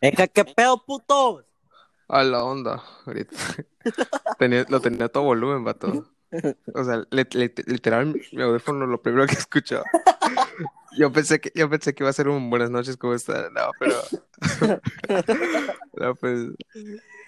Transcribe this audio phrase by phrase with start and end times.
[0.00, 1.44] Eja, ¿qué pedo, putos?
[2.08, 3.36] A la onda, ahorita.
[4.38, 6.06] Tenía- lo tenía a todo volumen, vato.
[6.74, 9.82] O sea, li- literal, mi audífono lo primero que escuchó.
[10.98, 13.48] Yo pensé que, yo pensé que iba a ser un buenas noches, ¿cómo está?
[13.50, 13.94] No, pero.
[15.94, 16.48] No, pues.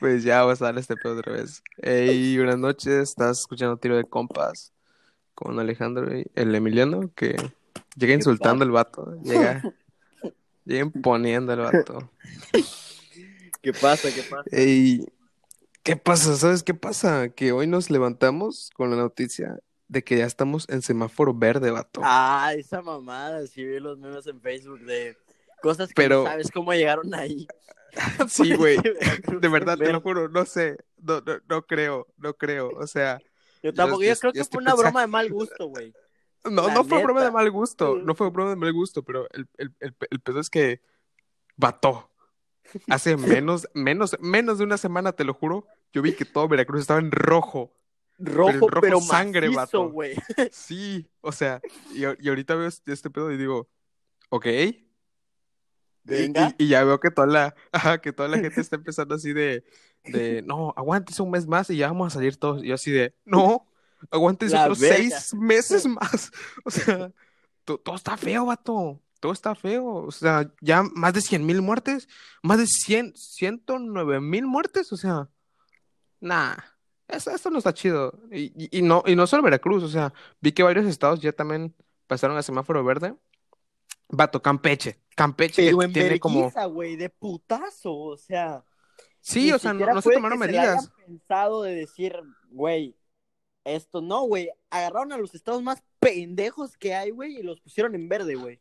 [0.01, 1.63] Pues ya vas a darle este pedo otra vez.
[1.77, 4.73] Hey, buenas noches, estás escuchando Tiro de Compas
[5.35, 7.37] con Alejandro y el Emiliano, que
[7.97, 9.15] llega insultando el vato.
[9.23, 9.63] Llega,
[10.65, 12.11] llega imponiendo el vato.
[13.63, 14.09] ¿Qué pasa?
[14.13, 14.45] ¿Qué pasa?
[14.51, 15.07] Ey,
[15.83, 16.37] ¿qué pasa?
[16.37, 17.29] ¿Sabes qué pasa?
[17.29, 22.01] Que hoy nos levantamos con la noticia de que ya estamos en semáforo verde, vato.
[22.03, 23.47] Ah, esa mamada.
[23.47, 25.17] Sí vi los memes en Facebook de
[25.61, 27.47] cosas que Pero- no sabes cómo llegaron ahí.
[28.29, 28.79] Sí, güey.
[29.41, 33.19] De verdad, te lo juro, no sé, no, no, no creo, no creo, o sea,
[33.63, 35.93] Yo tampoco, yo- creo yo que fue una broma de mal gusto, güey.
[36.45, 37.33] No, La no fue broma de neta.
[37.33, 38.03] mal gusto, Sí.
[38.05, 40.83] no fue broma de mal gusto, pero el, el, el, el, pedo es que,
[41.57, 42.11] vato,
[42.89, 46.83] hace menos, menos, menos de una semana, te lo juro, yo vi que todo Veracruz
[46.83, 47.75] estaba en rojo,
[48.19, 50.23] Rojo, rojo pero sangre, macizo, vato.
[50.53, 51.61] sí, o sea,
[51.95, 53.69] y, y ahorita veo este, este pedo y digo,
[54.31, 54.47] ok,
[56.05, 56.55] Venga.
[56.59, 59.33] Y, y ya veo que toda la, ajá, que toda la gente está empezando así
[59.33, 59.65] de,
[60.05, 62.63] de, no, aguantes un mes más y ya vamos a salir todos.
[62.65, 63.67] Y yo así de, no,
[64.11, 64.97] aguantes otros verga.
[64.97, 66.31] seis meses más.
[66.65, 67.13] O sea,
[67.65, 69.01] to- todo está feo, vato.
[69.21, 69.87] Todo está feo.
[69.87, 72.09] O sea, ya más de 100 mil muertes,
[72.43, 74.93] más de 100, 109 mil muertes.
[74.93, 75.29] O sea,
[76.21, 76.57] nah,
[77.09, 78.19] esto no está chido.
[78.33, 81.33] Y, y, y no, y no solo Veracruz, o sea, vi que varios estados ya
[81.33, 81.75] también
[82.07, 83.15] pasaron a semáforo verde.
[84.09, 85.01] Vato, Campeche.
[85.15, 86.51] Campeche Pero que en tiene como...
[86.71, 88.65] güey, de putazo, o sea.
[89.21, 90.91] Sí, o sea, no, se tomaron que se medidas.
[91.07, 92.17] pensado de decir,
[92.51, 92.97] güey,
[93.65, 94.51] esto no, güey.
[94.71, 98.61] Agarraron a los estados más pendejos que hay, güey, y los pusieron en verde, güey.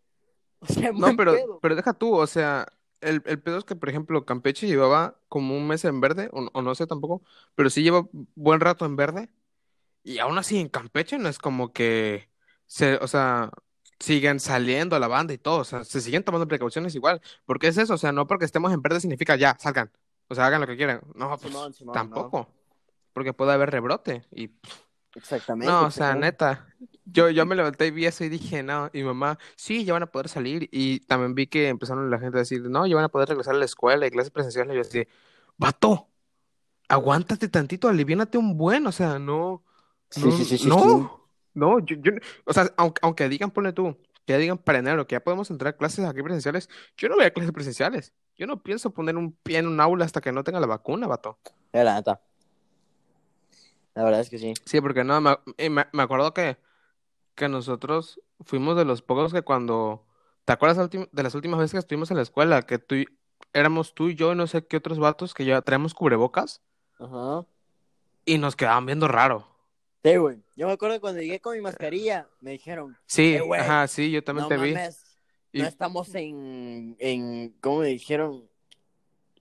[0.60, 1.60] O sea, No, pero, pedo.
[1.62, 2.68] pero deja tú, o sea,
[3.02, 6.50] el, el pedo es que, por ejemplo, Campeche llevaba como un mes en verde, o,
[6.54, 7.24] o no sé tampoco,
[7.56, 9.30] pero sí lleva buen rato en verde.
[10.04, 12.30] Y aún así en Campeche no es como que
[12.68, 13.52] se, o sea,
[14.00, 17.22] siguen saliendo a la banda y todo, o sea, se siguen tomando precauciones igual.
[17.46, 19.92] Porque es eso, o sea, no porque estemos en verde significa ya, salgan.
[20.28, 21.02] O sea, hagan lo que quieran.
[21.14, 22.48] No, pues Simón, Simón, tampoco.
[23.14, 24.24] Porque puede haber rebrote.
[24.32, 24.50] Y
[25.16, 25.72] Exactamente.
[25.72, 26.68] No, o sea, neta.
[27.06, 30.04] Yo, yo me levanté y vi eso y dije, no, y mamá, sí, ya van
[30.04, 30.70] a poder salir.
[30.72, 33.56] Y también vi que empezaron la gente a decir, no, ya van a poder regresar
[33.56, 34.74] a la escuela y clases presenciales.
[34.74, 35.08] Y yo así,
[35.58, 36.08] vato,
[36.88, 39.64] aguántate tantito, aliviánate un buen, o sea, no,
[40.12, 41.08] Sí, no, sí, sí, sí, no, sí.
[41.54, 42.12] no, yo, yo,
[42.46, 45.50] o sea, aunque, aunque digan, ponle tú, que ya digan para enero que ya podemos
[45.50, 48.14] entrar a clases aquí presenciales, yo no voy a clases presenciales.
[48.36, 51.08] Yo no pienso poner un pie en un aula hasta que no tenga la vacuna,
[51.08, 51.40] vato.
[51.74, 52.22] La neta.
[53.96, 54.54] La verdad es que sí.
[54.66, 55.38] Sí, porque no, me,
[55.70, 56.58] me, me acuerdo que,
[57.36, 60.06] que nosotros fuimos de los pocos que cuando,
[60.46, 62.62] ¿te acuerdas de las últimas veces que estuvimos en la escuela?
[62.62, 63.08] Que tú, y-
[63.54, 66.62] éramos tú y yo y no sé qué otros vatos que ya traemos cubrebocas
[67.00, 67.46] Ajá.
[68.26, 69.48] y nos quedaban viendo raro.
[70.04, 70.42] Sí, güey.
[70.56, 74.10] Yo me acuerdo cuando llegué con mi mascarilla, me dijeron, Sí, Eh, güey, ajá, sí,
[74.10, 74.74] yo también no te vi.
[75.54, 78.50] Y no estamos en, en, ¿cómo me dijeron?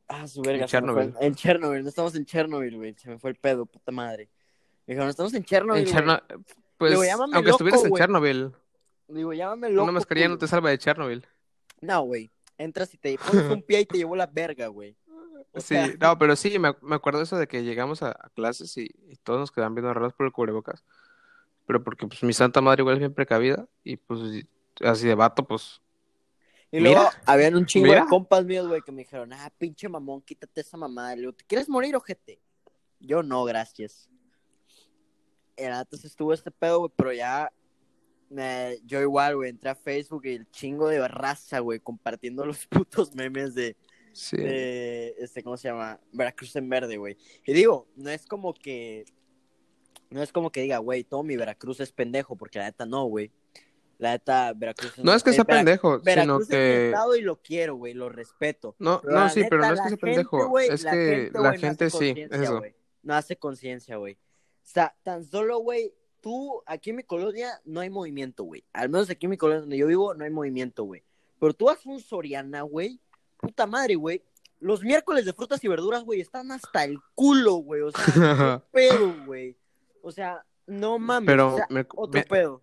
[0.08, 0.64] Ah, su verga.
[0.64, 0.68] En.
[0.68, 1.14] Chernobyl.
[1.20, 2.94] En Chernobyl, no estamos en Chernobyl, güey.
[2.94, 4.28] Se me fue el pedo, puta madre.
[4.90, 5.94] Dijeron, estamos en Chernobyl, en güey.
[5.94, 6.44] Chernobyl,
[6.78, 7.02] pues, Digo,
[7.34, 8.00] aunque loco, estuvieras en güey.
[8.00, 8.52] Chernobyl,
[9.08, 9.84] Digo, llámame loco.
[9.84, 11.26] una mascarilla no te salva de Chernobyl.
[11.80, 12.30] No, güey.
[12.58, 14.96] Entras y te pones un pie y te llevó la verga, güey.
[15.52, 18.30] O Sí, sea, no, pero sí, me, me acuerdo eso de que llegamos a, a
[18.34, 20.84] clases y, y todos nos quedaban viendo raros por el cubrebocas.
[21.66, 24.20] Pero porque pues mi santa madre igual es bien precavida y pues
[24.84, 25.80] así de vato, pues
[26.72, 27.22] Y luego Mira.
[27.26, 28.02] habían un chingo Mira.
[28.02, 31.14] de compas míos, güey, que me dijeron, ah, pinche mamón, quítate esa mamada.
[31.14, 32.40] Le digo, ¿te quieres morir, ojete?
[32.98, 34.09] Yo no, gracias.
[35.56, 37.52] Sí estuvo este pedo, güey, pero ya
[38.30, 42.66] me- yo igual, güey, entré a Facebook y el chingo de raza, güey, compartiendo los
[42.66, 43.76] putos memes de,
[44.12, 44.36] sí.
[44.36, 46.00] de, este, ¿cómo se llama?
[46.12, 47.16] Veracruz en verde, güey.
[47.44, 49.04] Y digo, no es como que,
[50.10, 53.04] no es como que diga, güey, todo mi Veracruz es pendejo, porque la neta no,
[53.04, 53.30] güey.
[53.98, 57.20] La neta, Veracruz No es que eh, sea pendejo, sino Veracruz es que estado y
[57.20, 58.74] lo quiero, güey, lo respeto.
[58.78, 60.96] no, Pero no, sí, neta, pero no es que sea gente, pendejo, es la que
[60.96, 62.62] gente, la no gente sí, es eso.
[63.03, 64.16] No hace conciencia, güey.
[64.65, 68.65] O sea, tan solo, güey, tú, aquí en mi colonia no hay movimiento, güey.
[68.72, 71.03] Al menos aquí en mi colonia donde yo vivo no hay movimiento, güey.
[71.39, 73.01] Pero tú vas a un Soriana, güey,
[73.39, 74.22] puta madre, güey.
[74.60, 77.80] Los miércoles de frutas y verduras, güey, están hasta el culo, güey.
[77.80, 78.04] O sea,
[78.72, 79.57] qué pedo, güey.
[80.03, 81.27] O sea, no mames.
[81.27, 82.60] Pero o sea, me- otro me- pedo.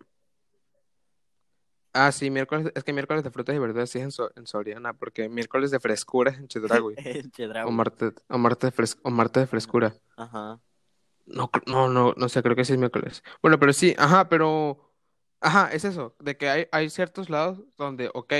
[1.93, 4.45] ah, sí, miércoles, es que miércoles de frutas y verduras sí es en, So- en
[4.45, 6.47] Soriana, porque miércoles de frescura es en.
[6.47, 6.95] Chedraui.
[7.65, 9.95] O martes, o martes de fres- o martes de frescura.
[10.15, 10.59] Ajá.
[11.27, 13.23] No, no, no, no sé, creo que sí es miércoles.
[13.41, 14.93] Bueno, pero sí, ajá, pero,
[15.41, 18.33] ajá, es eso, de que hay, hay ciertos lados donde, ok,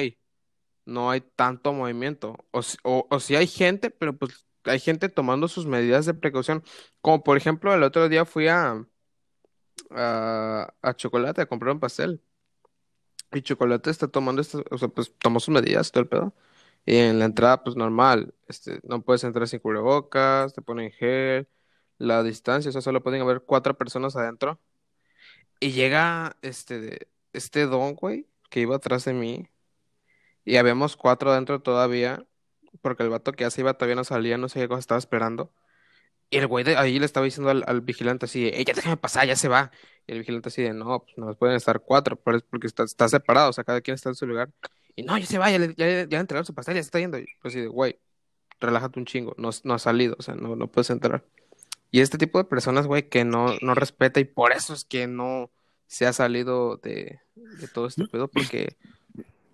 [0.86, 2.38] no hay tanto movimiento.
[2.52, 6.14] O, si- o, o sí hay gente, pero pues hay gente tomando sus medidas de
[6.16, 6.64] precaución.
[7.02, 8.86] Como por ejemplo, el otro día fui a,
[9.92, 12.22] a, a Chocolate a comprar un pastel.
[13.32, 14.42] Y Chocolate está tomando
[14.72, 16.34] o sea, pues tomó sus medidas, todo el pedo.
[16.86, 21.48] Y en la entrada, pues normal, este, no puedes entrar sin cubrebocas, te ponen gel,
[21.98, 24.60] la distancia, o sea, solo pueden haber cuatro personas adentro.
[25.60, 29.48] Y llega este, este don, güey, que iba atrás de mí.
[30.46, 32.26] Y habíamos cuatro adentro todavía,
[32.82, 35.00] porque el vato que ya se iba todavía no salía, no sé qué cosa estaba
[35.00, 35.54] esperando.
[36.30, 39.28] Y el güey ahí le estaba diciendo al, vigilante así de, "Ey, ya déjame pasar,
[39.28, 39.72] ya se va.
[40.08, 43.08] Y el vigilante así de, no, pues no pueden estar cuatro, pero porque está, está
[43.10, 44.52] separado, o sea, cada quien está en su lugar.
[44.96, 47.00] Y no, ya se va, ya le, ya, ya entregaron su pastel, ya se está
[47.00, 47.18] yendo.
[47.42, 48.00] Pues así de, güey,
[48.60, 51.24] relájate un chingo, no, no ha salido, o sea, no, no puedes entrar.
[51.92, 55.08] Y este tipo de personas, güey, que no, no respeta y por eso es que
[55.08, 55.52] no
[55.88, 58.76] se ha salido de, de todo este pedo, porque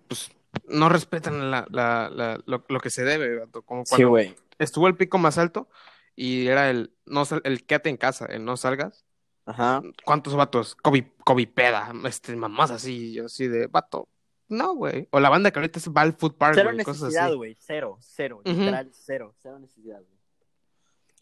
[0.08, 0.30] pues
[0.68, 3.46] no respetan la, la, la- lo, lo que se debe.
[3.64, 4.34] Como Sí, güey.
[4.58, 5.68] estuvo el pico más alto
[6.16, 9.04] y era el, no, sal- el quédate en casa, el no salgas.
[9.46, 9.82] Ajá.
[10.04, 10.74] ¿Cuántos vatos?
[10.74, 14.08] COVID, COVID peda, este, mamás así, yo así de vato.
[14.48, 15.08] No, güey.
[15.10, 17.56] O la banda que ahorita es va al food park, Cero cosas necesidad, güey.
[17.60, 18.40] Cero, cero.
[18.44, 19.34] Literal, cero.
[19.38, 20.13] Cero necesidad, güey.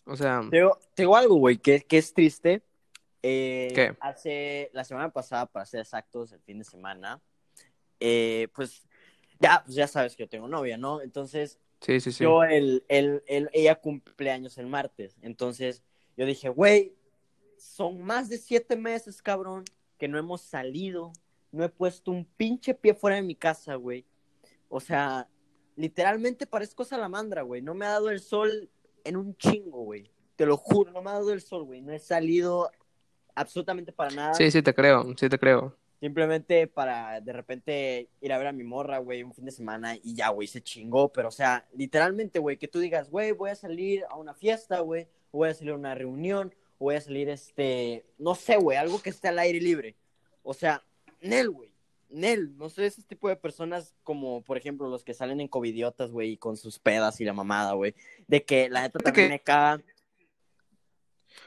[0.04, 2.62] O sea, Te digo, te digo algo, güey, que, que es triste.
[3.22, 3.96] Eh, ¿Qué?
[4.00, 7.20] Hace la semana pasada, para ser exactos, el fin de semana,
[8.00, 8.82] eh, pues
[9.38, 11.00] ya, pues ya sabes que yo tengo novia, ¿no?
[11.00, 12.24] Entonces, sí, sí, sí.
[12.24, 15.16] yo, el, el, el- ella cumpleaños el martes.
[15.22, 15.82] Entonces,
[16.16, 16.94] yo dije, güey,
[17.58, 19.64] son más de siete meses, cabrón,
[19.98, 21.12] que no hemos salido.
[21.52, 24.04] No he puesto un pinche pie fuera de mi casa, güey.
[24.68, 25.28] O sea,
[25.76, 27.62] literalmente parezco salamandra, güey.
[27.62, 28.68] No me ha dado el sol
[29.04, 30.10] en un chingo, güey.
[30.36, 31.80] Te lo juro, no me ha dado el sol, güey.
[31.80, 32.70] No he salido
[33.34, 34.34] absolutamente para nada.
[34.34, 35.76] Sí, sí te creo, sí te creo.
[36.00, 39.94] Simplemente para de repente ir a ver a mi morra, güey, un fin de semana
[40.02, 41.12] y ya, güey, se chingó.
[41.12, 44.80] Pero, o sea, literalmente, güey, que tú digas, güey, voy a salir a una fiesta,
[44.80, 48.56] güey, o voy a salir a una reunión, o voy a salir, este, no sé,
[48.56, 49.94] güey, algo que esté al aire libre.
[50.42, 50.82] O sea,
[51.20, 51.71] Nel, güey,
[52.12, 56.10] Nel, no sé, ese tipo de personas como, por ejemplo, los que salen en covidiotas,
[56.10, 57.94] güey, con sus pedas y la mamada, güey,
[58.26, 59.82] de que la neta también que- me caga.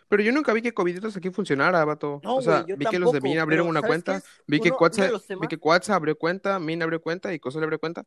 [0.07, 2.19] Pero yo nunca vi que Coviditos aquí funcionara, vato.
[2.23, 4.71] No, o sea, yo vi que los de Min abrieron una ¿sabes cuenta, vi que
[4.71, 8.03] Quatsa, vi que Quatsa abrió cuenta, Min abrió cuenta y Cosa le abrió cuenta.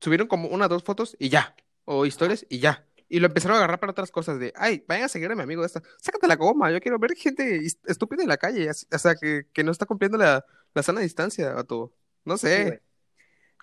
[0.00, 1.54] Subieron como una o dos fotos y ya.
[1.84, 2.87] O historias y ya.
[3.08, 5.42] Y lo empezaron a agarrar para otras cosas de, ay, vayan a seguir a mi
[5.42, 5.82] amigo esta.
[5.98, 8.68] Sácate la goma, yo quiero ver gente estúpida en la calle.
[8.70, 10.44] O sea, que, que no está cumpliendo la,
[10.74, 11.92] la sana distancia, vato.
[12.24, 12.56] No Sí, güey.
[12.68, 12.82] sé.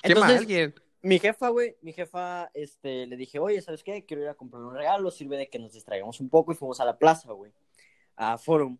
[0.02, 0.74] Quema a alguien.
[1.04, 4.04] Mi jefa, güey, mi jefa, este, le dije, oye, ¿sabes qué?
[4.06, 6.80] Quiero ir a comprar un regalo, sirve de que nos distraigamos un poco y fuimos
[6.80, 7.54] a la plaza, güey,
[8.16, 8.80] a Forum.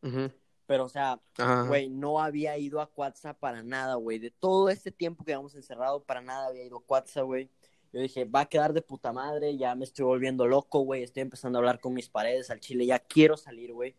[0.66, 1.22] Pero, o sea,
[1.68, 4.18] güey, no había ido a Cuatza para nada, güey.
[4.18, 7.52] De todo este tiempo que habíamos encerrado, para nada había ido a Cuatza, güey.
[7.96, 11.02] Yo dije, va a quedar de puta madre, ya me estoy volviendo loco, güey.
[11.04, 13.96] Estoy empezando a hablar con mis paredes al chile, ya quiero salir, güey.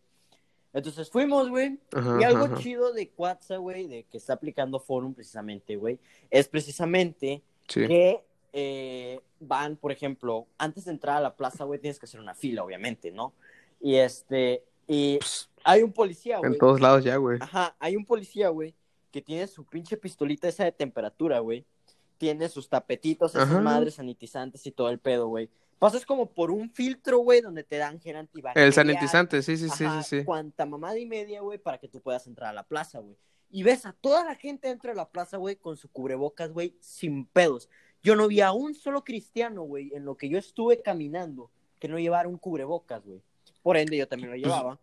[0.71, 1.79] Entonces fuimos, güey.
[2.19, 2.57] Y algo ajá.
[2.59, 5.97] chido de Cuatza, güey, de que está aplicando Forum precisamente, güey,
[6.29, 7.87] es precisamente Sí.
[7.87, 8.23] que
[8.53, 12.35] eh, van, por ejemplo, antes de entrar a la plaza, güey, tienes que hacer una
[12.35, 13.33] fila, obviamente, ¿no?
[13.81, 15.17] Y este, y
[15.63, 16.51] hay un policía, güey.
[16.53, 17.39] En todos lados ya, güey.
[17.41, 18.75] Ajá, hay un policía, güey,
[19.11, 21.65] que tiene su pinche pistolita esa de temperatura, güey.
[22.17, 23.61] Tiene sus tapetitos, esas Ajá.
[23.61, 25.49] madres sanitizantes y todo el pedo, güey.
[25.79, 28.67] Pasas como por un filtro, güey, donde te dan gel antibacterial.
[28.67, 30.25] El sanitizante, sí, sí, sí, Ajá, sí, sí.
[30.25, 33.15] Cuanta mamada y media, güey, para que tú puedas entrar a la plaza, güey.
[33.51, 36.75] Y ves a toda la gente dentro de la plaza, güey, con su cubrebocas, güey,
[36.79, 37.69] sin pedos.
[38.01, 41.87] Yo no vi a un solo cristiano, güey, en lo que yo estuve caminando, que
[41.87, 43.21] no llevara un cubrebocas, güey.
[43.61, 44.79] Por ende, yo también lo llevaba.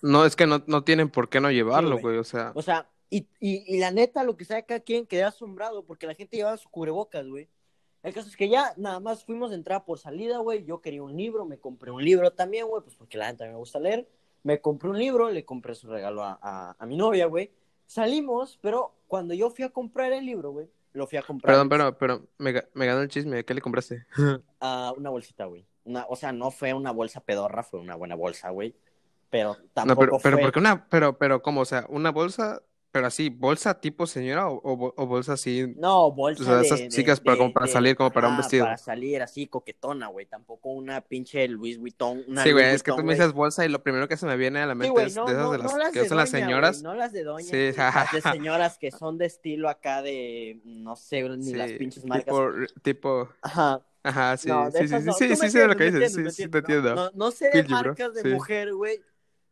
[0.00, 2.02] No, es que no, no tienen por qué no llevarlo, güey.
[2.02, 2.18] güey.
[2.18, 5.24] O sea, O sea, y, y, y la neta, lo que sea cada quien quedé
[5.24, 7.48] asombrado porque la gente llevaba su cubrebocas, güey.
[8.02, 10.64] El caso es que ya nada más fuimos de entrada por salida, güey.
[10.64, 13.54] Yo quería un libro, me compré un libro también, güey, pues porque la neta me
[13.54, 14.08] gusta leer.
[14.44, 17.50] Me compré un libro, le compré su regalo a, a, a mi novia, güey.
[17.86, 21.68] Salimos, pero cuando yo fui a comprar el libro, güey, lo fui a comprar perdón,
[21.68, 23.44] pero, pero me, ga- me ganó el chisme.
[23.44, 24.06] ¿Qué le compraste?
[24.60, 25.66] a una bolsita, güey.
[25.84, 28.74] Una, o sea, no fue una bolsa pedorra, fue una buena bolsa, güey.
[29.30, 30.42] Pero No, tampoco pero, pero fue...
[30.44, 31.62] ¿por qué una, pero, pero, ¿cómo?
[31.62, 35.66] O sea, una bolsa, pero así, bolsa tipo señora o, o, o bolsa así.
[35.76, 38.28] No, bolsa O sea, de, esas de- chicas para de- como para salir, como para
[38.28, 38.64] un vestido.
[38.64, 40.26] Para salir así coquetona, güey.
[40.26, 42.24] Tampoco una pinche Louis Vuitton.
[42.26, 44.36] Una Sí, güey, es que tú me dices bolsa y lo primero que se me
[44.36, 45.92] viene a la Sí, mente güey, es no, de esas no, de las no las
[45.92, 46.82] que usan las doña, señoras.
[46.82, 47.44] güey, no las de doña.
[47.44, 51.76] Sí, las de señoras que son de estilo acá de, no sé, ni las Sí,
[51.76, 52.34] pinches marcas.
[52.34, 52.50] tipo,
[52.82, 53.84] tipo, Ajá.
[54.02, 57.10] ajá, sí, sí, sí, sí, sí, sí, sí, lo que dices, sí, sí, te entiendo.
[57.14, 58.28] No, sé de marcas de sí.
[58.28, 59.00] mujer, güey,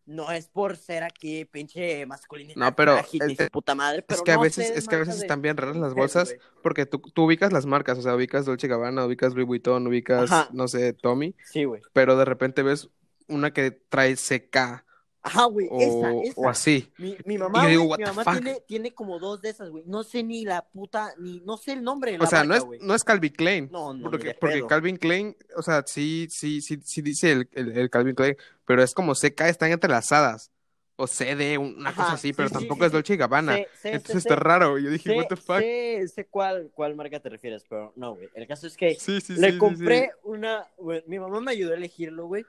[0.06, 2.56] No es por ser aquí pinche masculinidad.
[2.56, 5.16] No, pero es- su puta madre, pero Es que a veces, es que a veces
[5.18, 8.44] de- están bien raras las bolsas, porque tú, tú ubicas las marcas, o sea, ubicas
[8.46, 10.48] Dolce Gabbana, ubicas Louis Vuitton, ubicas, Ajá.
[10.52, 11.82] no sé, Tommy, Sí, güey.
[11.92, 12.88] pero de repente ves
[13.28, 14.84] una que trae CK
[15.26, 16.40] Ajá, güey, o, esa, esa.
[16.40, 16.92] o así.
[16.98, 19.82] Mi, mi mamá, yo digo, mi tiene, tiene como dos de esas, güey.
[19.86, 22.64] No sé ni la puta, ni, no sé el nombre de O sea, no es,
[22.80, 24.36] no es Calvin Klein, No, no, porque.
[24.68, 28.82] Calvin Klein, o sea, sí, sí, sí, sí dice el, el, el Calvin Klein, pero
[28.82, 30.52] es como CK, están entrelazadas,
[30.96, 33.56] o CD, una Ajá, cosa así, sí, pero sí, tampoco sí, es Dolce Gabbana.
[33.56, 35.58] Sé, sé, Entonces está sé, raro, yo dije, what the fuck.
[35.58, 38.28] sé, sé cuál, cuál marca te refieres, pero no, güey.
[38.34, 38.96] El caso es que
[39.36, 40.66] le compré una,
[41.06, 42.46] mi mamá me ayudó a elegirlo, güey,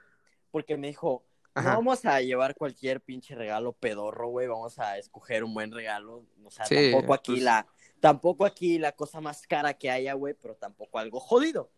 [0.50, 1.22] porque me dijo,
[1.62, 1.76] no Ajá.
[1.76, 6.50] vamos a llevar cualquier pinche regalo pedorro, güey, vamos a escoger un buen regalo, o
[6.50, 7.66] sea, Sí, tampoco aquí pues- la,
[8.00, 11.70] tampoco aquí la cosa más cara que haya, güey, pero tampoco algo jodido.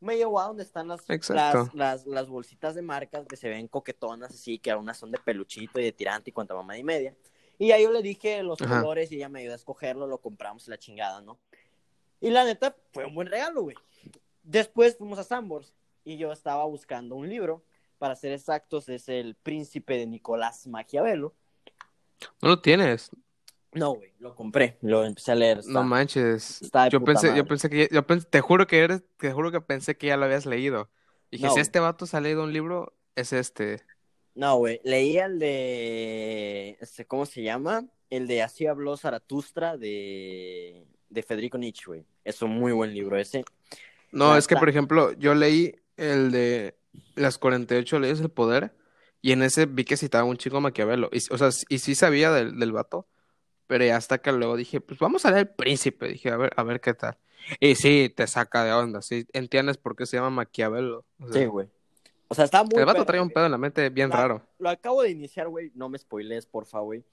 [0.00, 3.66] Me llevó a donde están las, las, las, las bolsitas de marcas que se ven
[3.66, 7.16] coquetonas, así, que algunas son de peluchito y de tirante y cuanta mamá y media.
[7.58, 8.80] Y ya yo le dije los Ajá.
[8.82, 11.38] colores y ella me ayudó a escogerlo, lo compramos la chingada, ¿no?
[12.20, 13.76] Y la neta, fue un buen regalo, güey.
[14.42, 15.74] Después fuimos a Sambors
[16.04, 17.64] y yo estaba buscando un libro,
[17.98, 21.34] para ser exactos, es El Príncipe de Nicolás Maquiavelo.
[22.42, 23.10] No lo tienes,
[23.72, 25.58] No, güey, lo compré, lo empecé a leer.
[25.58, 26.62] está- no manches.
[26.62, 29.60] está Yo pensé, yo pensé que, yo pensé, te juro que eres, te juro que
[29.60, 30.88] pensé que ya lo habías leído.
[31.30, 31.52] Dije, No.
[31.52, 33.82] si este vato se ha leído un libro, es este.
[34.34, 37.84] No, güey, leí el de, este, ¿cómo se llama?
[38.10, 42.04] El de Así habló Zaratustra de, de Federico Nietzsche, güey.
[42.24, 43.44] Es un muy buen libro ese.
[44.12, 46.76] No, es que, por ejemplo, yo leí el de
[47.14, 48.74] Las 48 leyes del poder
[49.22, 51.08] y en ese vi que citaba un chico Maquiavelo.
[51.12, 53.06] Y, o sea, y sí sabía del, del vato,
[53.66, 56.08] pero hasta que luego dije, pues vamos a leer El Príncipe.
[56.08, 57.16] Dije, a ver, a ver qué tal.
[57.60, 61.04] Y sí, te saca de onda, sí, entiendes por qué se llama Maquiavelo.
[61.20, 61.68] O sea, Sí, güey.
[62.28, 64.42] O sea, está muy el vato trae un pedo en la mente bien La- raro.
[64.58, 65.70] Lo acabo de iniciar, güey.
[65.76, 67.04] No me spoilees, porfa, güey.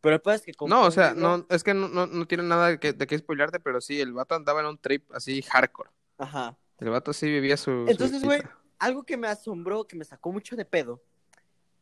[0.00, 2.44] Pero pedo es que No, o sea, libro- no, es que no, no, no tiene
[2.44, 5.42] nada de que, de qué spoilarte, pero sí, el vato andaba en un trip así
[5.42, 5.90] hardcore.
[6.18, 6.56] Ajá.
[6.78, 7.84] El vato sí vivía su.
[7.88, 8.40] Entonces, güey.
[8.84, 11.02] Algo que me asombró, que me sacó mucho de pedo.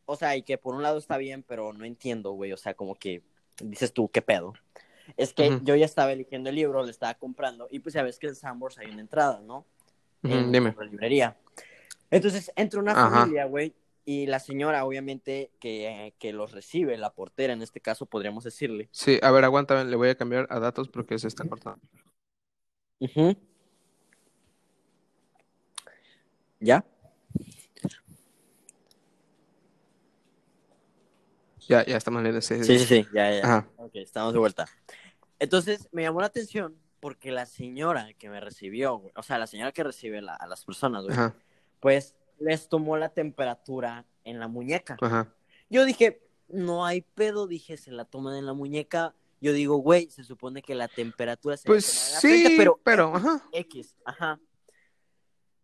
[0.05, 2.53] O sea, y que por un lado está bien, pero no entiendo, güey.
[2.53, 3.23] O sea, como que
[3.61, 4.53] dices tú, ¿qué pedo?
[5.17, 8.17] Es que yo ya estaba eligiendo el libro, le estaba comprando, y pues ya ves
[8.19, 9.65] que en Sambors hay una entrada, ¿no?
[10.23, 10.73] Ujú, en dime.
[10.77, 11.37] la librería.
[12.09, 13.09] Entonces entra una Ajá.
[13.09, 18.05] familia, güey, y la señora, obviamente, que, que los recibe, la portera en este caso,
[18.05, 18.87] podríamos decirle.
[18.91, 21.81] Sí, a ver, aguántame, le voy a cambiar a datos porque se está cortando.
[22.99, 23.35] Ujú.
[26.61, 26.85] ¿Ya?
[31.67, 32.41] Ya, ya estamos leyendo.
[32.41, 33.43] Sí, Sí, sí, sí, ya, ya.
[33.43, 33.67] Ajá.
[33.77, 34.65] Ok, estamos de vuelta.
[35.39, 39.47] Entonces me llamó la atención porque la señora que me recibió, güey, o sea, la
[39.47, 41.35] señora que recibe la- a las personas, güey, Ajá,
[41.79, 44.97] pues les tomó la temperatura en la muñeca.
[45.01, 45.33] ajá.
[45.69, 49.15] Yo dije, no hay pedo, dije, se la toman en la muñeca.
[49.41, 52.79] Yo digo, güey, se supone que la temperatura se Pues en la sí, frente, pero,
[52.83, 53.49] pero, X, ajá.
[53.51, 54.39] X, ajá.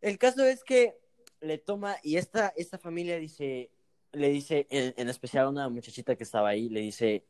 [0.02, 0.98] El caso es que
[1.42, 3.72] le toma, y esta, esta familia dice,
[4.12, 7.26] le dice, en, en especial a una muchachita que estaba ahí, le dice,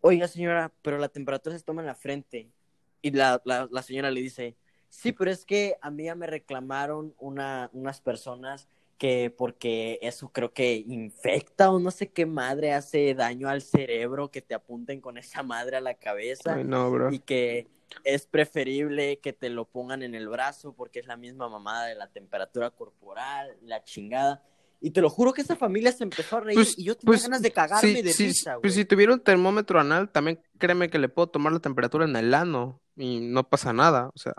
[0.00, 2.50] oiga señora, pero la temperatura se toma en la frente.
[3.02, 4.56] Y la, la, la señora le dice,
[4.88, 10.30] sí, pero es que a mí ya me reclamaron una, unas personas que porque eso
[10.32, 15.00] creo que infecta o no sé qué madre hace daño al cerebro que te apunten
[15.00, 17.12] con esa madre a la cabeza Ay, no, bro.
[17.12, 17.68] y que
[18.02, 21.94] es preferible que te lo pongan en el brazo porque es la misma mamada de
[21.94, 24.42] la temperatura corporal, la chingada.
[24.80, 27.06] Y te lo juro que esa familia se empezó a reír Pues- y yo tenía
[27.06, 28.62] pues, ganas de cagarme Sí, de sí, risa, güey.
[28.62, 32.14] pues si tuviera un termómetro anal, también créeme que le puedo tomar la temperatura en
[32.14, 34.34] el ano y no pasa nada, o sea.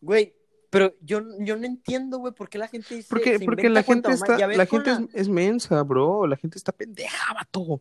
[0.00, 0.34] Güey,
[0.70, 4.12] pero yo, yo no entiendo, güey, por qué la gente dice Porque, porque la gente
[4.12, 7.80] está, la gente es, es mensa, bro, la gente está pendeja, vato.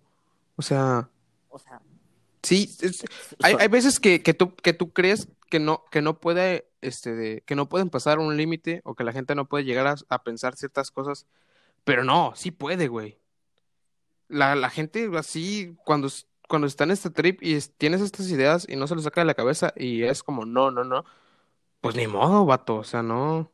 [0.55, 1.09] O sea,
[1.49, 1.81] O sea,
[2.45, 3.03] sí, es-
[3.43, 7.13] hay, hay veces que, que tú, que tú crees que no, que no puede, este,
[7.13, 9.95] de, que no pueden pasar un límite o que la gente no puede llegar a,
[10.09, 11.25] a pensar ciertas cosas,
[11.83, 13.19] pero no, sí puede, güey.
[14.27, 16.09] La, la gente así, cuando,
[16.49, 19.21] cuando está en este trip y es- tienes estas ideas y no se lo saca
[19.21, 21.05] de la cabeza y es como, no, no, no,
[21.81, 23.51] pues ni modo, vato, o sea, no.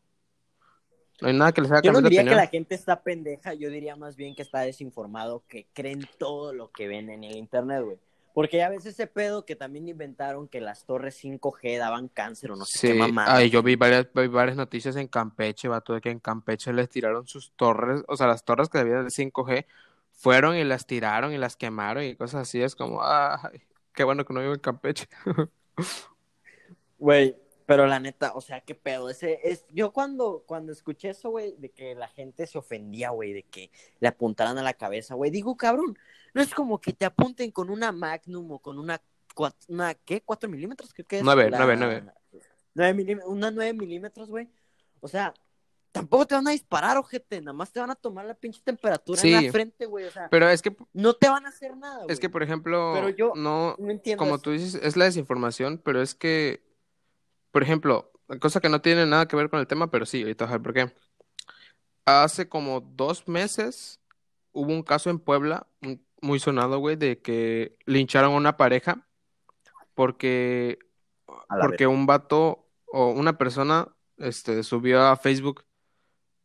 [1.22, 3.70] No hay nada que les haga yo no diría que la gente está pendeja, yo
[3.70, 7.84] diría más bien que está desinformado, que creen todo lo que ven en el internet,
[7.84, 8.00] güey.
[8.34, 12.56] Porque ya ves ese pedo que también inventaron que las torres 5G daban cáncer o
[12.56, 13.36] no sé Sí, qué mamada.
[13.36, 16.90] ay, yo vi varias, vi varias noticias en Campeche, vato, de que en Campeche les
[16.90, 19.66] tiraron sus torres, o sea, las torres que debían de 5G,
[20.14, 23.62] fueron y las tiraron y las quemaron y cosas así, es como, ay,
[23.94, 25.08] qué bueno que no vivo en Campeche.
[26.98, 27.36] Güey,
[27.66, 29.10] Pero la neta, o sea, qué pedo.
[29.10, 33.34] Ese es, yo cuando, cuando escuché eso, güey, de que la gente se ofendía, güey,
[33.34, 35.98] de que le apuntaran a la cabeza, güey, digo, cabrón,
[36.34, 39.02] no es como que te apunten con una Magnum o con una,
[39.68, 40.24] una ¿qué?
[40.24, 40.94] ¿4 milímetros?
[40.94, 41.24] Creo que es.
[41.24, 42.04] Nueve, la- nueve, nueve.
[42.74, 44.50] nueve milí- una 9 milímetros, güey.
[45.00, 45.34] O sea,
[45.92, 49.20] tampoco te van a disparar, ojete, nada más te van a tomar la pinche temperatura
[49.24, 50.06] en la frente, güey.
[50.06, 52.12] O sea, Pero es que, no te van a hacer nada, güey.
[52.14, 54.42] es que, por ejemplo, Pero yo no, no entiendo como eso.
[54.44, 56.64] tú dices, es la desinformación, pero es que,
[57.52, 60.46] por ejemplo, cosa que no tiene nada que ver con el tema, pero sí, ahorita
[60.46, 60.94] a ver por qué.
[62.06, 64.00] Hace como dos meses
[64.54, 69.08] hubo un caso en Puebla, un- muy sonado, güey, de que lincharon a una pareja
[69.96, 70.80] porque,
[71.62, 73.88] porque un vato o una persona
[74.18, 75.66] este, subió a Facebook.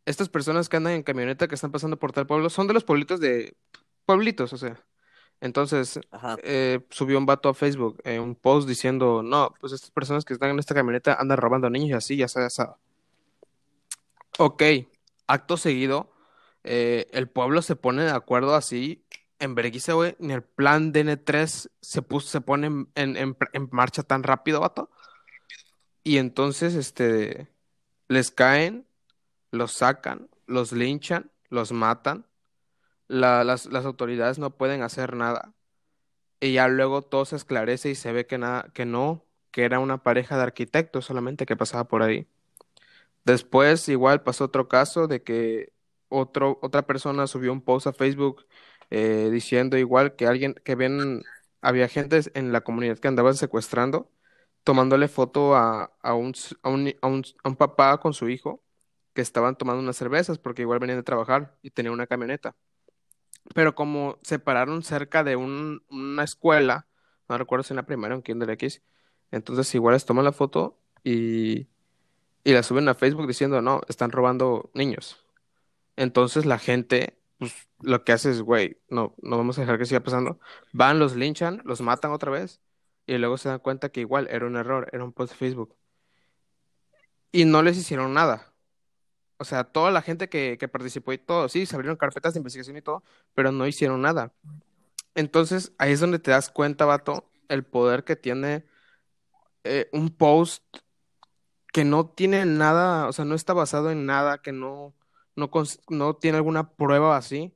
[0.05, 2.85] Estas personas que andan en camioneta que están pasando por tal pueblo son de los
[2.85, 3.57] pueblitos de
[4.05, 4.85] pueblitos, o sea.
[5.41, 6.01] Entonces,
[6.43, 10.33] eh, subió un vato a Facebook, eh, un post diciendo, no, pues estas personas que
[10.33, 12.59] están en esta camioneta andan robando niños y así, ya sabes.
[14.39, 14.63] Ok,
[15.27, 16.11] acto seguido,
[16.65, 19.05] eh, el pueblo se pone de acuerdo así,
[19.39, 24.03] en vergüenza, güey, ni el plan DN3 se puso, se pone en, en- en- marcha
[24.03, 24.91] tan rápido, vato.
[26.05, 27.49] Y entonces, este,
[28.09, 28.87] les caen,
[29.53, 32.27] los sacan, los linchan, los matan,
[33.09, 35.55] la- las, las autoridades no pueden hacer nada.
[36.41, 39.81] Y ya luego todo se esclarece y se ve que nada, que no, que era
[39.81, 42.29] una pareja de arquitectos solamente que pasaba por ahí.
[43.25, 45.73] Después, igual pasó otro caso de que
[46.09, 48.47] otro, otra persona subió un post a Facebook
[48.91, 51.23] eh, diciendo igual que alguien, que ven,
[51.61, 54.11] había gente en la comunidad que andaban secuestrando,
[54.65, 57.09] tomándole foto a, a un, a un, a
[57.49, 58.63] un, papá con su hijo
[59.15, 62.57] que estaban tomando unas cervezas porque igual venían de trabajar y tenían una camioneta.
[63.55, 66.87] Pero como se pararon cerca de un- una escuela,
[67.29, 68.83] no recuerdo si en la primaria o en Kinder X,
[69.31, 71.69] entonces igual les toman la foto y,
[72.45, 75.27] y la suben a Facebook diciendo, no, están robando niños.
[75.97, 79.87] Entonces la gente, pues lo que hace es, güey, no, no vamos a dejar que
[79.87, 80.41] siga pasando.
[80.73, 82.61] Van, los linchan, los matan otra vez
[83.07, 85.77] y luego se dan cuenta que igual era un error, era un post de Facebook.
[87.33, 88.53] Y no les hicieron nada.
[89.39, 92.39] O sea, toda la gente que, que participó y todo, sí, se abrieron carpetas de
[92.41, 93.03] investigación y todo,
[93.35, 94.33] pero no hicieron nada.
[95.15, 98.65] Entonces, ahí es donde te das cuenta, vato, el poder que tiene
[99.65, 100.63] eh, un post
[101.73, 104.95] que no tiene nada, o sea, no está basado en nada, que no,
[105.37, 107.53] no, cons- no tiene alguna prueba así,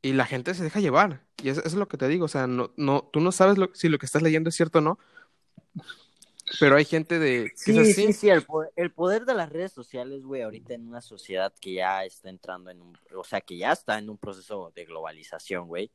[0.00, 1.22] y la gente se deja llevar.
[1.42, 3.58] Y eso, eso es lo que te digo, o sea, no, no, tú no sabes
[3.58, 4.98] lo- si lo que estás leyendo es cierto o no,
[6.60, 10.22] pero hay gente de Sí, sí, sí, el poder, el poder de las redes sociales,
[10.24, 13.72] güey, ahorita en una sociedad que ya está entrando en un, o sea, que ya
[13.72, 15.90] está en un proceso de globalización, güey,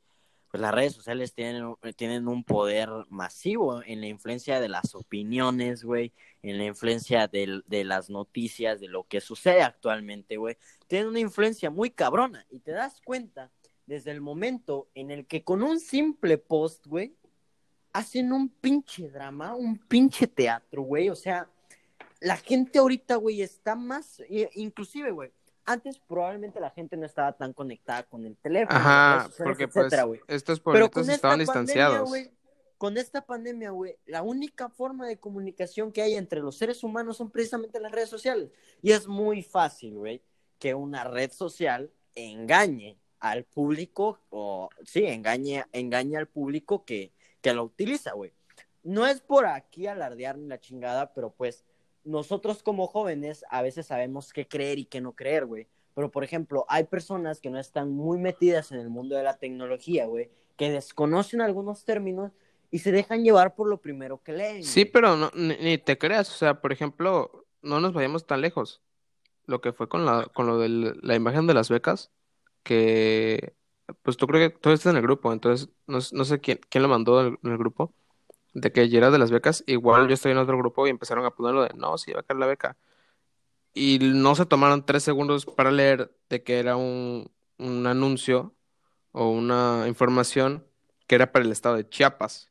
[0.50, 4.94] pues las redes sociales tienen, un- tienen un poder masivo en la influencia de las
[4.94, 10.56] opiniones, güey, en la influencia del- de las noticias, de lo que sucede actualmente, güey.
[10.86, 13.50] Tienen una influencia muy cabrona y te das cuenta
[13.86, 17.14] desde el momento en el que con un simple post, güey,
[17.92, 21.08] hacen un pinche drama, un pinche teatro, güey.
[21.08, 21.48] O sea,
[22.20, 25.30] la gente ahorita, güey, está más, eh, inclusive, güey.
[25.70, 29.76] Antes probablemente la gente no estaba tan conectada con el teléfono, Ajá, sociales, porque pues
[29.84, 30.20] etcétera, güey.
[30.26, 32.10] estos esta estaban pandemia, distanciados.
[32.78, 37.18] con esta pandemia, güey, la única forma de comunicación que hay entre los seres humanos
[37.18, 38.50] son precisamente las redes sociales.
[38.80, 40.22] Y es muy fácil, güey,
[40.58, 47.52] que una red social engañe al público, o sí, engañe, engañe al público que, que
[47.52, 48.32] lo utiliza, güey.
[48.84, 51.66] No es por aquí alardear ni la chingada, pero pues
[52.04, 55.66] nosotros como jóvenes a veces sabemos qué creer y qué no creer, güey.
[55.94, 59.36] Pero, por ejemplo, hay personas que no están muy metidas en el mundo de la
[59.38, 62.32] tecnología, güey, que desconocen algunos términos
[62.70, 64.62] y se dejan llevar por lo primero que leen.
[64.62, 64.92] Sí, güey.
[64.92, 68.80] pero no, ni, ni te creas, o sea, por ejemplo, no nos vayamos tan lejos.
[69.46, 72.12] Lo que fue con la, con lo de la imagen de las becas,
[72.62, 73.54] que
[74.02, 76.82] pues tú creo que tú estás en el grupo, entonces no, no sé quién, quién
[76.82, 77.94] lo mandó en el, en el grupo,
[78.54, 81.24] de que ya era de las becas, igual yo estoy en otro grupo y empezaron
[81.24, 82.76] a ponerlo de no, sí va a caer la beca.
[83.74, 88.54] Y no se tomaron tres segundos para leer de que era un, un anuncio
[89.12, 90.66] o una información
[91.06, 92.50] que era para el estado de Chiapas.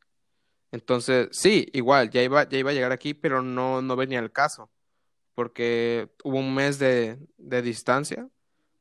[0.71, 4.31] Entonces, sí, igual, ya iba, ya iba a llegar aquí, pero no, no venía el
[4.31, 4.69] caso,
[5.33, 8.27] porque hubo un mes de, de distancia,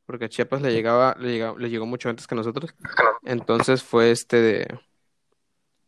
[0.05, 2.75] porque a Chiapas le llegaba, le llegaba- le llegó mucho antes que nosotros.
[3.23, 4.81] Entonces fue este de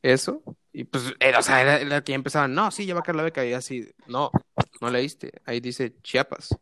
[0.02, 0.42] eso,
[0.78, 3.02] y pues, era, o sea, era, era que ya empezaban, no, sí, ya va a
[3.02, 4.30] caer la beca, y así, no,
[4.80, 6.56] no leíste, ahí dice Chiapas.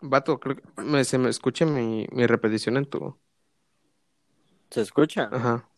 [0.00, 3.16] Vato, creo que me, se me escucha mi, mi repetición en tu...
[4.70, 5.30] ¿Se escucha?
[5.30, 5.68] Ajá,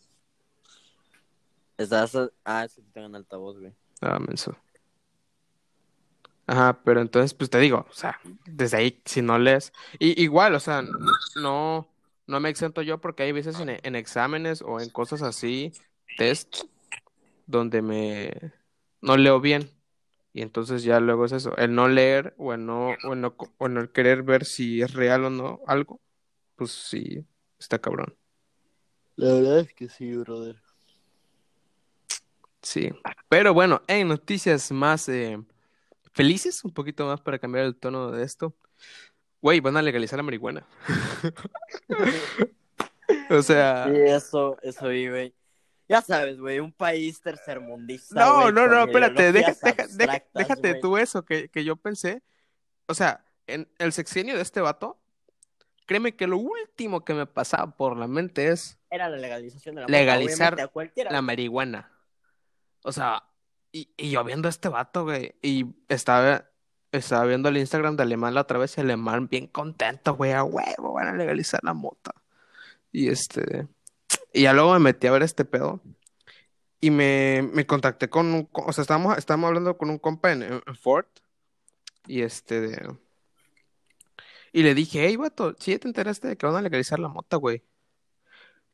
[1.77, 2.17] Estás,
[2.47, 3.75] ah, es que tengo en altavoz, güey.
[4.01, 4.57] ah, menso.
[6.47, 10.55] Ajá, pero entonces, pues te digo, o sea, desde ahí, si no lees, y, igual,
[10.55, 10.83] o sea,
[11.37, 11.87] no,
[12.27, 15.75] no me exento yo porque hay veces en, en exámenes o en cosas así,
[16.17, 16.65] test,
[17.47, 18.53] donde me,
[19.01, 19.71] no leo bien.
[20.33, 23.35] Y entonces ya luego es eso, el no leer o el no, o el no,
[23.59, 26.01] o el no querer ver si es real o no algo,
[26.55, 27.25] pues sí,
[27.59, 28.17] está cabrón.
[29.17, 30.57] La verdad es que sí, brother.
[32.63, 32.91] Sí,
[33.29, 35.43] pero bueno, en noticias más eh,
[36.13, 38.55] felices, un poquito más para cambiar el tono de esto.
[39.43, 40.67] Güey, van a legalizar la marihuana.
[43.31, 43.91] o sea.
[43.91, 45.35] Sí, eso, eso vi, güey.
[45.91, 48.15] Ya sabes, güey, un país tercermundista.
[48.15, 49.99] No, no, no, espérate, abstractas,
[50.33, 50.81] déjate güey.
[50.81, 52.23] tú eso que, que yo pensé.
[52.87, 55.01] O sea, en el sexenio de este vato,
[55.87, 59.81] créeme que lo último que me pasaba por la mente es Era la legalización de
[59.81, 60.71] la Legalizar
[61.11, 61.91] la marihuana.
[62.85, 63.25] O sea,
[63.73, 66.45] y, y yo viendo a este vato, güey, y estaba,
[66.93, 70.45] estaba viendo el Instagram de Alemán la otra vez, y Alemán bien contento, güey, a
[70.45, 72.13] huevo, van a legalizar la mota.
[72.93, 73.67] Y este,
[74.33, 75.81] y ya luego me metí a ver este pedo,
[76.81, 80.63] y me, me contacté con un, o sea, estábamos, estábamos hablando con un compa en,
[80.75, 81.07] Ford,
[82.07, 82.79] y este,
[84.53, 87.37] y le dije, hey, vato, ¿sí te enteraste de que van a legalizar la mota,
[87.37, 87.63] güey?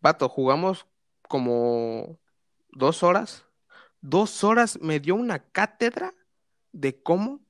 [0.01, 0.87] Vato, jugamos
[1.29, 2.19] como
[2.71, 3.45] dos horas.
[4.01, 6.14] Dos horas me dio una cátedra
[6.73, 7.40] de cómo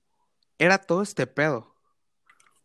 [0.58, 1.75] era todo este pedo.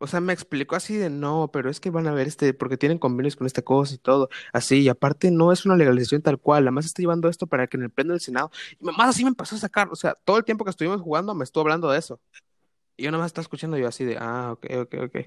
[0.01, 2.77] O sea, me explicó así de no, pero es que van a ver este, porque
[2.77, 4.29] tienen convenios con esta cosa y todo.
[4.53, 7.77] Así, y aparte no es una legalización tal cual, además está llevando esto para que
[7.77, 8.51] en el pleno del Senado.
[8.79, 11.35] Y más así me empezó a sacar, o sea, todo el tiempo que estuvimos jugando
[11.35, 12.19] me estuvo hablando de eso.
[12.97, 15.17] Y yo nada más estaba escuchando yo así de, ah, ok, ok, ok.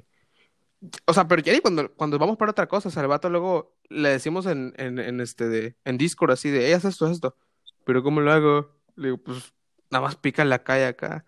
[1.06, 3.76] O sea, pero ya cuando, cuando vamos para otra cosa, o sea, al vato luego
[3.88, 7.36] le decimos en, en, en este de, en Discord así de, ella haz esto, esto.
[7.84, 8.76] Pero ¿cómo lo hago?
[8.96, 9.54] Le digo, pues
[9.90, 11.24] nada más pica la calle acá.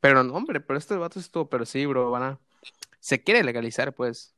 [0.00, 2.40] Pero no, hombre, pero este vato es todo, pero sí, bro, van a.
[3.00, 4.34] Se quiere legalizar, pues,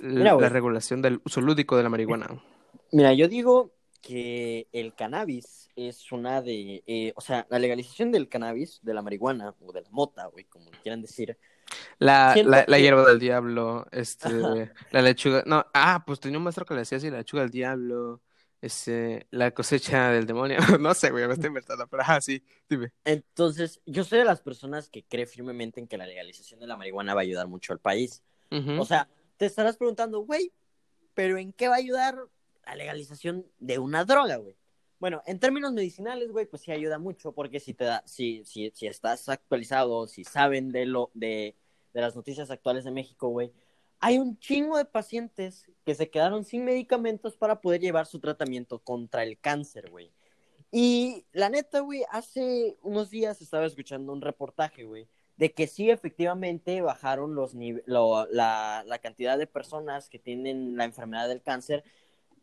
[0.00, 2.42] Mira, la regulación del uso lúdico de la marihuana.
[2.92, 8.28] Mira, yo digo que el cannabis es una de, eh, o sea, la legalización del
[8.28, 11.38] cannabis, de la marihuana o de la mota, güey, como quieran decir.
[11.98, 14.28] La, la, la hierba del diablo, este,
[14.90, 17.50] la lechuga, no, ah, pues tenía un maestro que le decía así, la lechuga del
[17.50, 18.20] diablo,
[18.64, 22.92] este, la cosecha del demonio, no sé, güey, me estoy inventando, pero ah, sí, dime.
[23.04, 26.76] Entonces, yo soy de las personas que cree firmemente en que la legalización de la
[26.76, 28.22] marihuana va a ayudar mucho al país.
[28.78, 30.52] O sea, te estarás preguntando, güey,
[31.12, 32.16] ¿pero en qué va a ayudar
[32.64, 34.54] la legalización de una droga, güey?
[35.00, 38.70] Bueno, en términos medicinales, güey, pues sí ayuda mucho, porque si te da, si, si,
[38.70, 41.56] si estás actualizado, si saben de lo, de,
[41.92, 43.52] de las noticias actuales de México, güey,
[44.00, 48.78] hay un chingo de pacientes que se quedaron sin medicamentos para poder llevar su tratamiento
[48.78, 50.12] contra el cáncer, güey.
[50.70, 55.90] Y la neta, güey, hace unos días estaba escuchando un reportaje, güey, de que sí,
[55.90, 61.42] efectivamente, bajaron los nive- lo- la, la cantidad de personas que tienen la enfermedad del
[61.42, 61.84] cáncer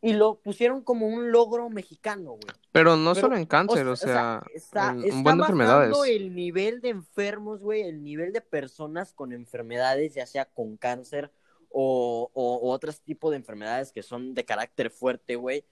[0.01, 2.55] y lo pusieron como un logro mexicano, güey.
[2.71, 5.89] Pero no Pero, solo en cáncer, o o sea, está, en está de enfermedades.
[5.91, 10.75] bajando el nivel de enfermos, güey, el nivel de personas con enfermedades, ya sea con
[10.77, 11.31] cáncer
[11.73, 15.65] o, o, o otros tipos de enfermedades que son de carácter fuerte, güey.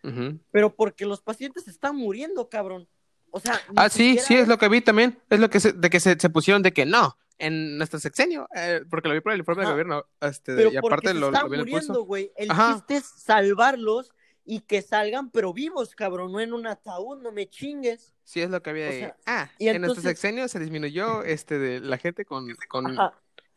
[0.52, 2.88] Pero porque los pacientes están muriendo, cabrón.
[3.32, 5.20] O sea, Ah, sí, siquiera sí, es lo que vi también.
[5.30, 8.48] Es lo que se, de que se, se pusieron de que no, en nuestro sexenio,
[8.56, 9.72] eh, porque lo vi por el informe de Ajá.
[9.74, 12.32] gobierno, este, Pero y aparte lo, están lo vi en el muriendo, güey.
[12.36, 12.74] El Ajá.
[12.74, 14.12] chiste es salvarlos
[14.46, 18.16] y que salgan, pero vivos, cabrón, no en un ataúd, no me chingues.
[18.24, 19.00] Sí, es lo que había O ahí.
[19.00, 22.98] sea, ah, y en nuestro entonces- sexenio se disminuyó este de la gente con, con,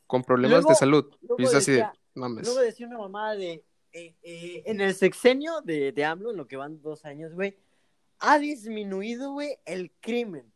[0.06, 1.10] con problemas Luego- de salud.
[1.22, 2.44] luego Y es así de, mames.
[2.46, 3.64] Luego decía una mamada de.
[3.92, 7.56] eh, eh, en el sexenio de, de AMLO, en lo que van dos años, güey,
[8.20, 10.50] ha disminuido, güey, el crimen.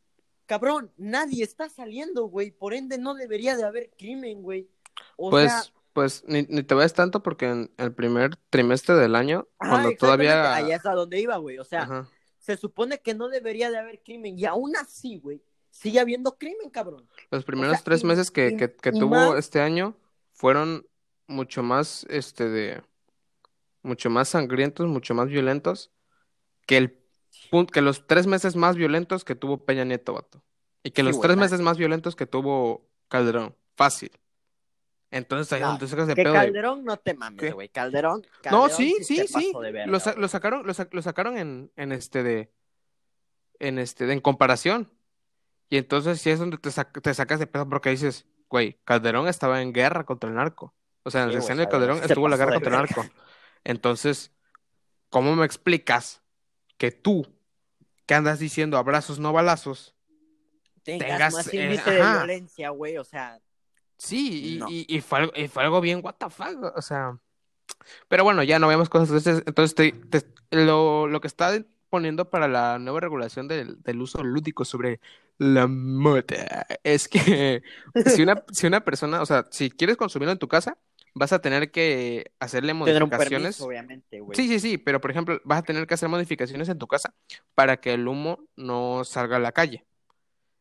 [0.46, 2.50] Cabrón, nadie está saliendo, güey.
[2.52, 4.68] Por ende, no debería de haber crimen, güey.
[5.16, 9.16] O Pues, sea, pues ni, ni te vayas tanto porque en el primer trimestre del
[9.16, 10.54] año, ajá, cuando todavía...
[10.54, 11.58] Allá es a donde iba, güey.
[11.58, 12.08] O sea, Ajá.
[12.38, 14.38] se supone que no debería de haber crimen.
[14.38, 17.08] Y aún así, güey, sigue habiendo crimen, cabrón.
[17.32, 19.96] Los primeros sea, tres y- meses que, y- que, tuvo más- este año
[20.32, 20.86] fueron
[21.26, 22.82] mucho más, este, de,
[23.82, 25.90] mucho más sangrientos, mucho más violentos
[26.66, 27.02] que el
[27.72, 30.42] que los tres meses más violentos que tuvo Peña Nieto, vato.
[30.82, 33.54] Y que Sí, los tres meses más violentos que tuvo Calderón.
[33.76, 34.10] Fácil.
[35.10, 37.68] Entonces ahí No, donde te sacas de Que pedo de- Calderón no te mames, güey.
[37.68, 39.52] Calderón, No, sí, sí, sí.
[39.86, 42.52] Lo, sa- lo sacaron, lo, sa- lo sacaron en, en este de,
[43.58, 44.90] en este de, en comparación.
[45.68, 49.62] Y entonces sí es donde te, te sacas de pedo porque dices, güey, Calderón estaba
[49.62, 50.74] en guerra contra el narco.
[51.06, 53.06] O sea, en el Sí, sexenio de Calderón estuvo la guerra contra el narco.
[53.64, 54.32] Entonces,
[55.08, 56.20] ¿cómo me explicas
[56.78, 57.26] que tú,
[58.06, 59.94] que andas diciendo abrazos, no balazos,
[60.82, 62.98] tengas, tengas, más eh, índice de violencia, güey.
[62.98, 63.40] O sea,
[63.98, 64.66] Sí, y, No.
[64.68, 67.18] y, y fue algo, y fue algo bien, what the fuck, o sea.
[68.08, 69.08] Pero bueno, ya no veamos cosas.
[69.08, 71.52] Entonces, entonces te- te- lo, lo que está
[71.88, 75.00] poniendo para la nueva regulación del, del uso lúdico sobre
[75.38, 77.62] la mota es que
[78.06, 80.78] si una, si una persona, o sea, si quieres consumirlo en tu casa,
[81.18, 83.56] vas a tener que hacerle tener un modificaciones.
[83.56, 84.36] permiso, obviamente, güey.
[84.36, 87.14] Sí, sí, sí, pero por ejemplo, vas a tener que hacer modificaciones en tu casa
[87.54, 89.86] para que el humo no salga a la calle.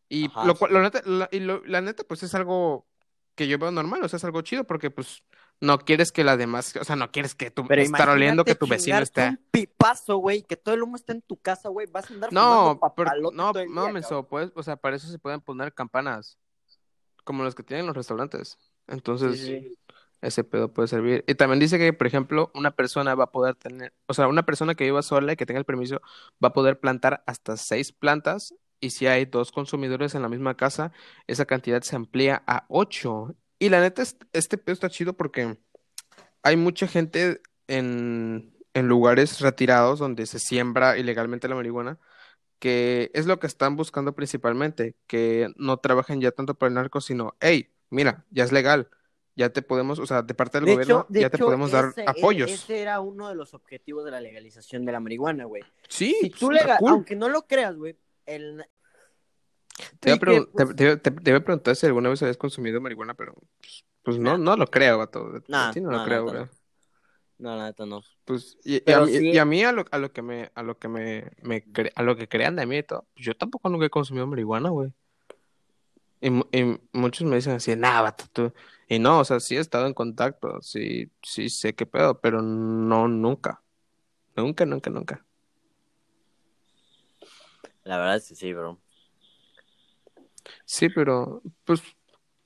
[0.08, 0.74] Y Ajá, lo cual, sí.
[0.76, 2.88] lo neta, la, y lo- la neta, pues es algo
[3.36, 5.24] que yo veo normal, o sea, es algo chido porque pues
[5.60, 8.66] no quieres que la demás, o sea, no quieres que Pero estar oliendo que tu
[8.66, 9.28] vecino esté.
[9.28, 11.86] un pipazo, güey, que todo el humo está en tu casa, güey.
[11.88, 14.96] Vas a andar No, pero- no, todo el no, día, menso, pues, o sea, para
[14.96, 16.38] eso se pueden poner campanas
[17.26, 18.58] como los que tienen los restaurantes.
[18.88, 19.78] Entonces, Sí, sí.
[20.22, 21.24] Ese pedo puede servir.
[21.28, 24.46] Y también dice que, por ejemplo, una persona va a poder tener, o sea, una
[24.46, 26.02] persona que viva sola y que tenga el permiso
[26.44, 30.56] va a poder plantar hasta seis plantas y si hay dos consumidores en la misma
[30.58, 30.92] casa,
[31.28, 33.36] esa cantidad se amplía a ocho.
[33.60, 35.58] Y la neta, es- este pedo está chido porque
[36.44, 42.00] hay mucha gente en, en lugares retirados donde se siembra ilegalmente la marihuana,
[42.60, 47.02] que es lo que están buscando principalmente, que no trabajen ya tanto para el narco,
[47.02, 48.90] sino, hey, mira, ya es legal,
[49.36, 51.72] ya te podemos, o sea, de parte del De gobierno, hecho, de ya te podemos
[51.72, 52.50] dar ese- e- apoyos.
[52.52, 55.64] Ese era uno de los objetivos de la legalización de la marihuana, güey.
[55.90, 56.92] Sí, Si pues, tú está lega- cool.
[56.92, 58.66] aunque no lo creas, güey, el...
[60.00, 62.80] Te que, te- pues, te- te- te iba a preguntar si alguna vez habías consumido
[62.80, 65.44] marihuana, pero pues, pues no, no lo creo, vato.
[65.50, 66.46] Nah, no nah, lo creo, güey.
[67.38, 68.02] No, la neta no.
[68.24, 70.50] Pues, y, y a mí, sí- y a mí a lo, a lo que me,
[70.56, 73.26] a lo que me, me cre- a lo que crean de mí y todo, pues,
[73.26, 74.94] yo tampoco nunca he consumido marihuana, güey.
[76.22, 78.54] Y, y muchos me dicen así, nah, vato, tú.
[78.88, 82.42] Y no, o sea, sí he estado en contacto, sí, sí sé qué pedo, pero
[82.42, 83.64] no nunca.
[84.36, 85.26] Nunca, nunca, nunca.
[87.84, 88.80] La verdad es que sí, bro.
[90.66, 91.82] Sí, pero, pues,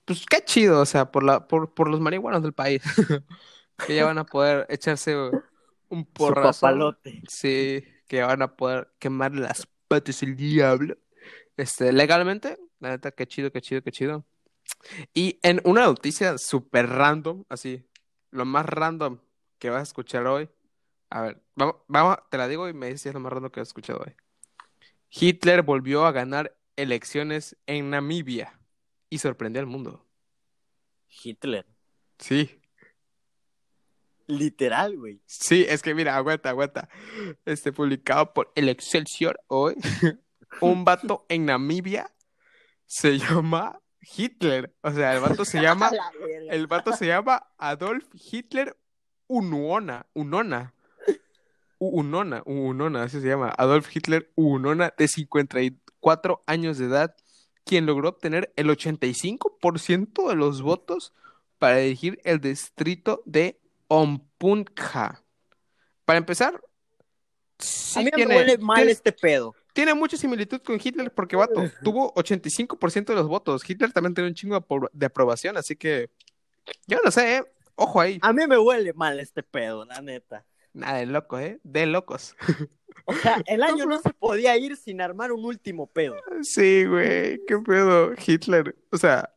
[0.05, 2.81] pues qué chido, o sea, por la, por, por los marihuanos del país,
[3.85, 6.61] que ya van a poder echarse un Su porrazo.
[6.61, 7.23] papalote.
[7.27, 10.97] Sí, que van a poder quemar las patas el diablo.
[11.57, 14.25] Este, legalmente, la neta, qué chido, qué chido, qué chido.
[15.13, 17.85] Y en una noticia súper random, así,
[18.31, 19.19] lo más random
[19.57, 20.49] que vas a escuchar hoy.
[21.09, 23.51] A ver, vamos, vamos, te la digo y me dices si es lo más random
[23.51, 24.15] que has escuchado hoy.
[25.09, 28.59] Hitler volvió a ganar elecciones en Namibia
[29.09, 30.05] y sorprendió al mundo.
[31.07, 31.65] Hitler.
[32.19, 32.59] Sí,
[34.29, 35.19] Literal, güey.
[35.25, 36.87] sí, es que mira, aguanta, aguanta.
[37.45, 39.73] Este, publicado por el Excelsior hoy,
[40.61, 42.13] un vato en Namibia
[42.85, 44.73] se llama Hitler.
[44.81, 45.91] O sea, el vato se llama,
[46.49, 48.77] el vato se llama Adolf Hitler
[49.27, 50.73] Unuona, Unona.
[51.79, 53.53] U- Unona, Unona, así se llama.
[53.57, 57.15] Adolf Hitler Unona, de 54 años de edad,
[57.63, 61.13] quien logró obtener el 85% de los votos
[61.57, 65.23] para dirigir el distrito de Ompunja.
[66.05, 66.59] Para empezar,
[67.59, 69.55] sí a mí tiene, me huele mal tiene- este pedo.
[69.79, 73.67] Tiene mucha similitud con Hitler porque, vato, tuvo 85% de los votos.
[73.69, 76.09] Hitler también tiene un chingo de apro- de aprobación, así que
[76.85, 77.43] yo no sé, ¿eh?
[77.75, 78.19] Ojo ahí.
[78.21, 80.45] A mí me huele mal este pedo, la neta.
[80.73, 81.59] Nada de loco, ¿eh?
[81.63, 82.35] De locos.
[83.05, 86.15] O sea, el año no se podía ir sin armar un último pedo.
[86.43, 88.75] Sí, güey, qué pedo, Hitler.
[88.91, 89.33] O sea,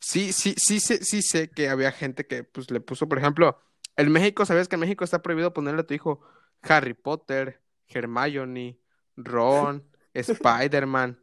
[0.00, 3.58] sí, sí, sí, sé- sí sé que había gente que pues le puso, por ejemplo,
[3.96, 6.20] en México, ¿sabías que en México está prohibido ponerle a tu hijo
[6.62, 8.78] Harry Potter, Hermione,
[9.16, 11.20] Ron, Spider-Man?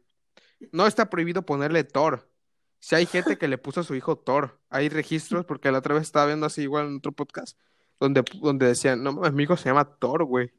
[0.70, 2.30] No está prohibido ponerle Thor.
[2.78, 5.94] Si hay gente que le puso a su hijo Thor, hay registros, porque la otra
[5.94, 7.58] vez estaba viendo así igual en otro podcast,
[8.00, 10.52] donde, donde decían, no mi hijo se llama Thor, güey.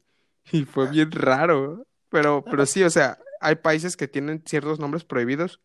[0.51, 1.85] Y fue bien raro.
[2.09, 5.61] Pero, pero sí, o sea, hay países que tienen ciertos nombres prohibidos.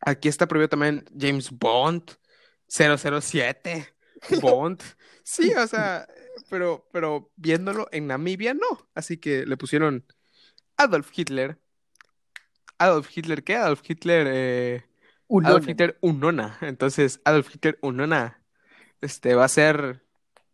[0.00, 2.02] Aquí está prohibido también James Bond,
[2.68, 3.88] 007,
[4.40, 4.82] Bond.
[5.24, 6.06] Sí, o sea,
[6.48, 8.88] pero, pero viéndolo en Namibia no.
[8.94, 10.06] Así que le pusieron
[10.78, 11.58] Adolf Hitler.
[12.78, 13.56] Adolf Hitler, ¿qué?
[13.56, 14.84] Adolf Hitler, eh,
[15.44, 16.56] Adolf Hitler Unona.
[16.60, 18.40] Entonces, Adolf Hitler Unona,
[19.00, 20.02] este, va a ser...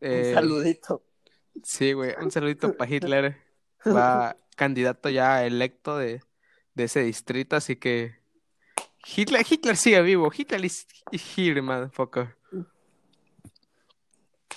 [0.00, 1.04] eh, Un saludito.
[1.62, 3.36] Sí, güey, un saludito para Hitler.
[3.86, 6.22] Va candidato ya electo de,
[6.74, 8.16] de ese distrito, así que
[9.04, 10.32] Hitler, Hitler sigue vivo.
[10.34, 12.34] Hitler is, is here, motherfucker.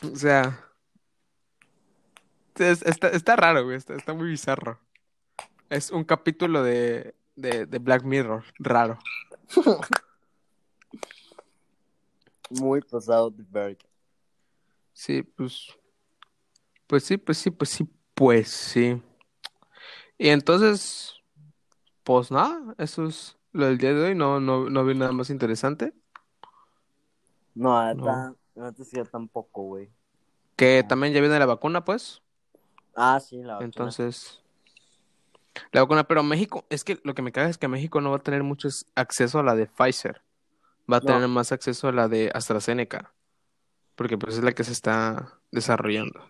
[0.02, 0.64] O sea,
[2.56, 4.80] es- está, está raro, güey, está, está muy bizarro.
[5.70, 8.98] Es un capítulo de, de, de Black Mirror, raro.
[12.50, 13.86] Muy pasado de verga.
[14.94, 15.78] Sí, pues,
[16.88, 19.02] pues sí, pues sí, pues sí, pues sí.
[20.18, 21.16] Y entonces,
[22.04, 25.30] pues nada, eso es lo del día de hoy, no, no, no vi nada más
[25.30, 25.94] interesante.
[27.54, 28.38] No, No.
[28.84, 29.92] sí, yo tampoco, güey.
[30.56, 30.88] Que No.
[30.88, 32.22] también ya viene la vacuna, pues.
[32.96, 33.66] Ah, sí, la vacuna.
[33.66, 34.42] Entonces,
[35.72, 38.18] la vacuna, pero México, es que lo que me caga es que México no va
[38.18, 40.22] a tener mucho es- acceso a la de Pfizer.
[40.92, 41.06] Va a No.
[41.08, 43.14] tener más acceso a la de AstraZeneca.
[43.96, 46.30] Porque pues es la que se está desarrollando.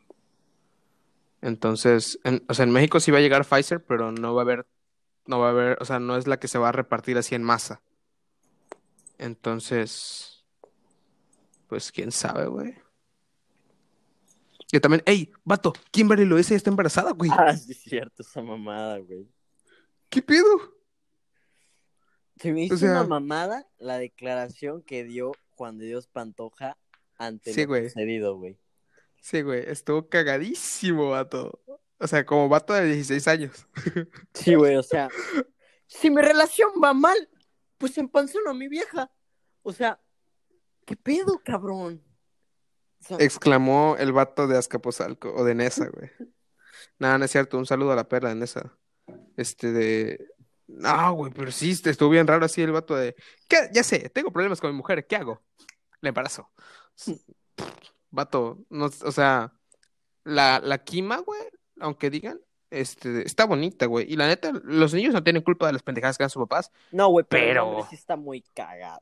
[1.41, 4.45] Entonces, en- o sea, en México sí va a llegar Pfizer, pero no va a
[4.45, 4.65] haber,
[5.25, 7.35] no va a haber, o sea, no es la que se va a repartir así
[7.35, 7.81] en masa.
[9.17, 10.45] Entonces,
[11.67, 12.75] pues quién sabe, güey.
[14.71, 17.29] Y también, hey, vato, Kimberly Loaiza ya está embarazada, güey.
[17.33, 19.27] Ah, sí, es cierto, esa mamada, güey.
[20.09, 20.45] ¿Qué pedo?
[22.37, 26.77] Se me hizo O sea- una mamada la declaración que dio Juan de Dios Pantoja
[27.17, 27.89] ante Sí, lo güey.
[27.89, 28.59] sucedido, güey.
[29.21, 31.59] Sí, güey, estuvo cagadísimo, vato.
[31.99, 33.67] O sea, como vato de 16 años.
[34.33, 35.09] Sí, güey, o sea,
[35.87, 37.17] si mi relación va mal,
[37.77, 39.09] pues empanzono a mi vieja.
[39.63, 39.99] O sea,
[40.85, 42.03] ¿qué pedo, cabrón?
[43.19, 46.11] Exclamó el vato de Azcapotzalco o de Nesa, güey.
[46.99, 47.57] Nada, no es cierto.
[47.57, 48.77] Un saludo a la perra de Nesa.
[49.35, 50.27] Este de.
[50.67, 53.15] No, güey, pero sí, este, estuvo bien raro así el vato de.
[53.47, 53.69] ¿Qué?
[53.73, 55.41] Ya sé, tengo problemas con mi mujer, ¿qué hago?
[56.01, 56.51] Le embarazo.
[58.09, 59.53] Vato, no, o sea,
[60.23, 61.41] la, la quima, güey,
[61.79, 62.39] aunque digan,
[62.69, 64.11] este, está bonita, güey.
[64.11, 66.71] Y la neta, los niños no tienen culpa de las pendejadas que hacen sus papás.
[66.91, 69.01] no, güey, pero, sí está muy cagado.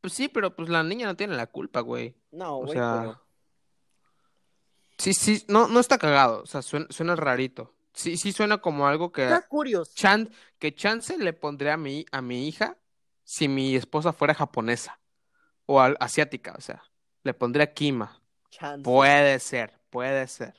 [0.00, 2.14] Pues sí, pero pues la niña no tiene la culpa, güey.
[2.32, 3.22] No, O güey, sea, pero...
[4.98, 7.74] sí, sí, no, no está cagado, o sea, suena, suena rarito.
[7.92, 9.92] Sí, sí suena como algo que, Está curioso.
[9.94, 12.78] chan, que chance le pondré a mi, a mi hija
[13.24, 15.00] si mi esposa fuera japonesa
[15.66, 16.82] o al- asiática, o sea,
[17.24, 18.20] le pondría Kima.
[18.50, 18.82] Chance.
[18.84, 20.54] Puede ser, puede ser.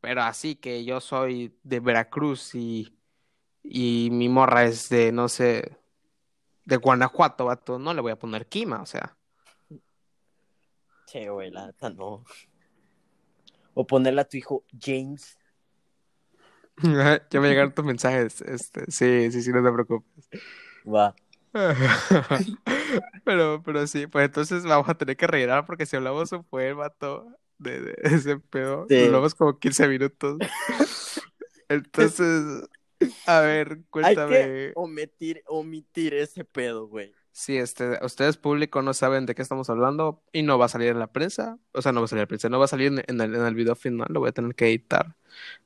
[0.00, 2.96] Pero así que yo soy de Veracruz y,
[3.62, 5.76] y mi morra es de, no sé,
[6.66, 9.16] de Guanajuato, vato, no le voy a poner Kima, o sea.
[11.06, 12.24] Sí, güey, la neta no.
[13.74, 15.38] O ponerle a tu hijo James.
[17.30, 20.28] Ya me llegaron tus mensajes, este, sí, sí, sí, no te preocupes.
[20.84, 21.14] Va.
[23.24, 26.76] Pero, pero sí, pues entonces vamos a tener que rellenar porque si hablamos un buen
[26.76, 27.26] vato
[27.58, 29.04] de, de ese pedo, Sí.
[29.06, 30.36] hablamos como 15 minutos.
[31.68, 32.68] Entonces,
[33.26, 34.38] a ver, Hay cuéntame.
[34.38, 37.14] que omitir, omitir ese pedo, güey.
[37.32, 40.88] Sí, este, ustedes público no saben de qué estamos hablando y no va a salir
[40.88, 42.68] en la prensa, o sea, no va a salir en la prensa, no va a
[42.68, 45.14] salir en, en el, en el video final, lo voy a tener que editar.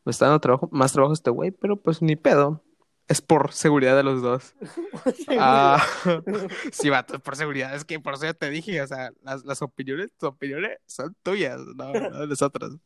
[0.04, 2.64] Me está dando trabajo, más trabajo este güey, pero pues ni pedo.
[3.08, 4.54] Es por seguridad de los dos.
[5.38, 5.84] Ah,
[6.72, 9.62] sí, vato, por seguridad, es que por eso ya te dije, o sea, las, las
[9.62, 12.76] opiniones, tus opiniones son tuyas, no, no de nosotros.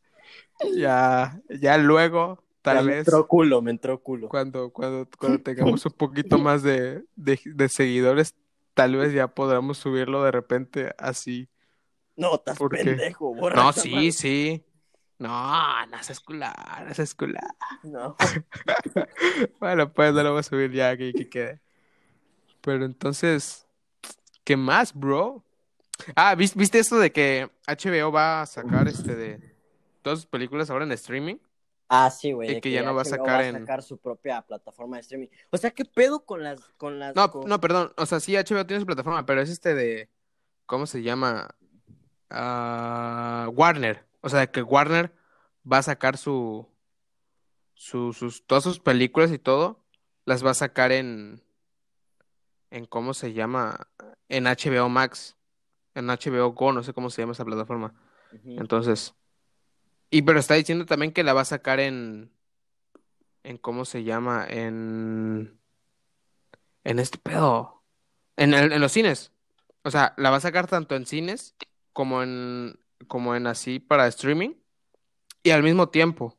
[0.75, 4.27] Ya, ya luego, tal me vez, entró culo, me entró culo.
[4.29, 8.35] cuando, cuando, cuando tengamos un poquito más de, de, de seguidores,
[8.73, 11.47] tal vez ya podamos subirlo de repente así.
[12.15, 14.63] No, estás pendejo, borra No, sí, sí.
[15.17, 17.55] No, no es cular, no es cular.
[17.83, 18.17] No.
[19.59, 21.61] Bueno, pues no lo voy a subir ya aquí que quede.
[22.61, 23.67] Pero entonces,
[24.43, 25.43] ¿qué más, bro?
[26.15, 29.39] Ah, ¿vis- ¿viste esto de que HBO va a sacar este de
[30.01, 31.37] todas sus películas ahora en streaming?
[31.87, 32.57] Ah, sí, güey.
[32.57, 35.01] Y que ya no va a sacar va a en- sacar su propia plataforma de
[35.01, 35.27] streaming.
[35.51, 37.93] O sea, ¿qué pedo con las, con las, No, con- no, perdón.
[37.97, 40.09] O sea, sí, HBO tiene su plataforma, pero es este de.
[40.65, 41.55] ¿Cómo se llama?
[42.29, 44.05] Ah, Warner.
[44.21, 45.13] O sea, que Warner
[45.71, 46.67] va a sacar su,
[47.75, 49.83] su, sus, todas sus películas y todo,
[50.25, 51.43] las va a sacar en,
[52.71, 53.87] en ¿cómo se llama?
[54.27, 55.35] En HBO Max,
[55.93, 57.93] en HBO Go, no sé cómo se llama esa plataforma.
[58.43, 59.13] Entonces,
[60.09, 62.31] y pero está diciendo también que la va a sacar en,
[63.43, 64.45] en ¿cómo se llama?
[64.49, 65.59] En,
[66.83, 67.83] en este pedo,
[68.37, 69.31] en, el- en los cines.
[69.83, 71.55] O sea, la va a sacar tanto en cines
[71.93, 74.53] como en, como en así para streaming
[75.43, 76.37] y al mismo tiempo.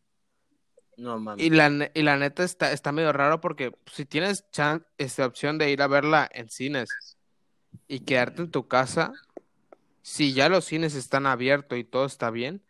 [0.96, 1.46] No mames.
[1.46, 5.58] Y la, y la neta está, está medio raro porque si tienes chan- esta opción
[5.58, 6.88] de ir a verla en cines
[7.86, 9.12] y quedarte en tu casa,
[10.02, 12.62] si ya los cines están abiertos y todo está bien,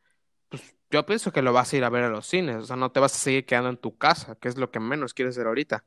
[0.96, 2.92] yo pienso que lo vas a ir a ver a los cines, o sea, no
[2.92, 5.46] te vas a seguir quedando en tu casa, que es lo que menos quieres hacer
[5.48, 5.84] ahorita.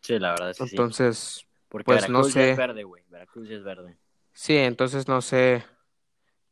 [0.00, 0.76] Sí, la verdad es que sí.
[0.76, 2.46] Entonces, Porque pues, no Veracruz ya sé.
[2.46, 3.04] es verde, güey.
[3.08, 3.98] Veracruz ya es verde.
[4.32, 5.64] sí, entonces no sé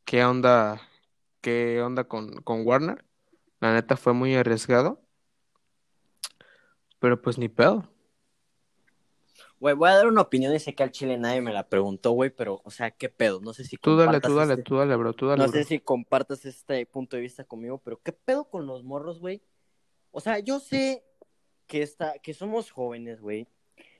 [0.04, 0.82] qué onda,
[1.42, 3.04] qué onda con, con Warner.
[3.60, 5.02] La neta fue muy arriesgado.
[6.98, 7.88] Pero pues ni pedo.
[9.62, 12.10] Güey, voy a dar una opinión y sé que al chile nadie me la preguntó,
[12.10, 13.40] güey, pero, o sea, ¿qué pedo?
[13.40, 15.52] No sé si Tú dale, tú dale, este- tú dale, bro, tú dale, No bro.
[15.52, 19.40] sé si compartas este punto de vista conmigo, pero ¿qué pedo con los morros, güey?
[20.10, 21.04] O sea, yo sé
[21.68, 23.46] que está, que somos jóvenes, güey,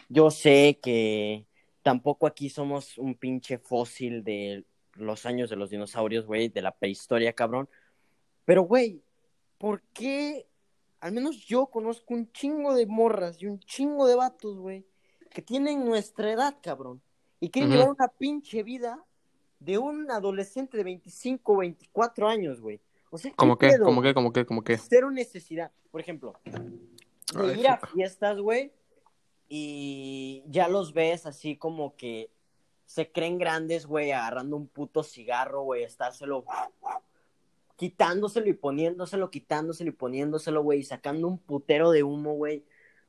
[0.08, 1.46] yo sé que
[1.82, 6.72] tampoco aquí somos un pinche fósil de los años de los dinosaurios, güey, de la
[6.76, 7.68] prehistoria, cabrón.
[8.44, 9.00] Pero, güey,
[9.58, 10.44] ¿por qué?
[10.98, 14.84] Al menos yo conozco un chingo de morras y un chingo de vatos, güey,
[15.32, 17.02] que tienen nuestra edad, cabrón.
[17.40, 17.78] Y quieren Ujú.
[17.78, 19.04] llevar una pinche vida
[19.58, 22.80] de un adolescente de 25 o 24 años, güey.
[23.10, 23.78] O sea, ¿qué ¿Cómo qué?
[23.78, 24.14] ¿Cómo qué?
[24.14, 24.46] ¿Cómo qué?
[24.46, 24.78] ¿Cómo qué?
[24.78, 25.70] Cero necesidad.
[25.90, 28.72] Por ejemplo, de ir a fiestas, güey,
[29.48, 32.30] y ya los ves así como que
[32.86, 36.44] se creen grandes, güey, agarrando un puto cigarro, güey, estárselo
[37.76, 42.64] quitándoselo y poniéndoselo, quitándoselo y poniéndoselo, güey, y sacando un putero de humo, güey.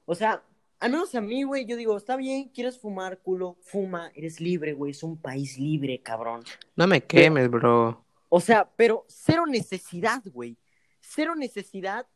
[0.05, 0.43] O sea,
[0.83, 4.73] al menos a mí, güey, yo digo, está bien, quieres fumar, culo, fuma, eres libre,
[4.73, 6.43] güey, es un país libre, cabrón.
[6.75, 8.05] No me quemes, bro.
[8.29, 10.57] O sea, pero cero necesidad, güey.
[10.99, 12.07] Cero necesidad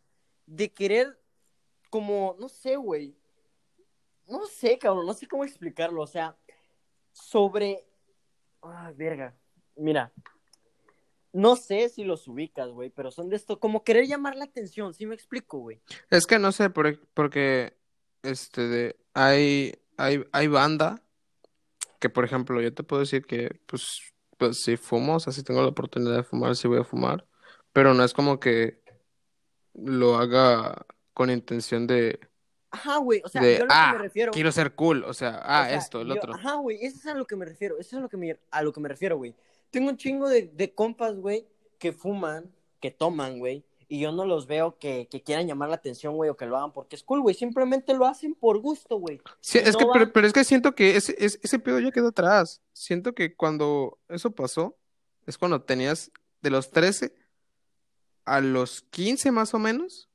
[0.45, 1.20] de querer,
[1.89, 3.15] como, no sé, güey.
[4.28, 6.01] No sé, cabrón, no sé cómo explicarlo.
[6.01, 6.36] O sea,
[7.13, 7.86] sobre.
[8.61, 9.34] Ay, verga.
[9.76, 10.11] Mira.
[11.34, 14.93] No sé si los ubicas, güey, pero son de esto, como querer llamar la atención,
[14.93, 15.80] ¿sí me explico, güey?
[16.09, 17.76] Es que no sé, por- porque
[18.28, 21.01] este de hay, hay, hay banda
[21.99, 24.01] que, por ejemplo, yo te puedo decir que, pues,
[24.38, 27.25] pues si fumo, o sea, si tengo la oportunidad de fumar, sí voy a fumar,
[27.73, 28.82] pero no es como que
[29.73, 32.19] lo haga con intención de,
[32.69, 34.32] Ajá, güey, o sea, de yo a lo que ah, me refiero.
[34.32, 36.36] quiero ser cool, o sea, ah, O sea, esto, el yo- otro.
[36.36, 38.38] Ajá, güey, eso es a lo que me refiero, eso es a lo que me,
[38.51, 39.34] a lo que me refiero, güey.
[39.71, 41.47] Tengo un chingo de, de compas, güey,
[41.80, 45.76] que fuman, que toman, güey, y yo no los veo que, que quieran llamar la
[45.76, 48.98] atención, güey, o que lo hagan porque es cool, güey, simplemente lo hacen por gusto,
[48.98, 49.22] güey.
[49.40, 52.10] Sí, es no que, pero, es que siento que ese, ese, ese pedo ya quedó
[52.10, 52.62] atrás.
[52.74, 54.78] Siento que cuando eso pasó,
[55.26, 56.12] es cuando tenías
[56.42, 57.14] de los 13
[58.26, 60.10] a los 15 más o menos.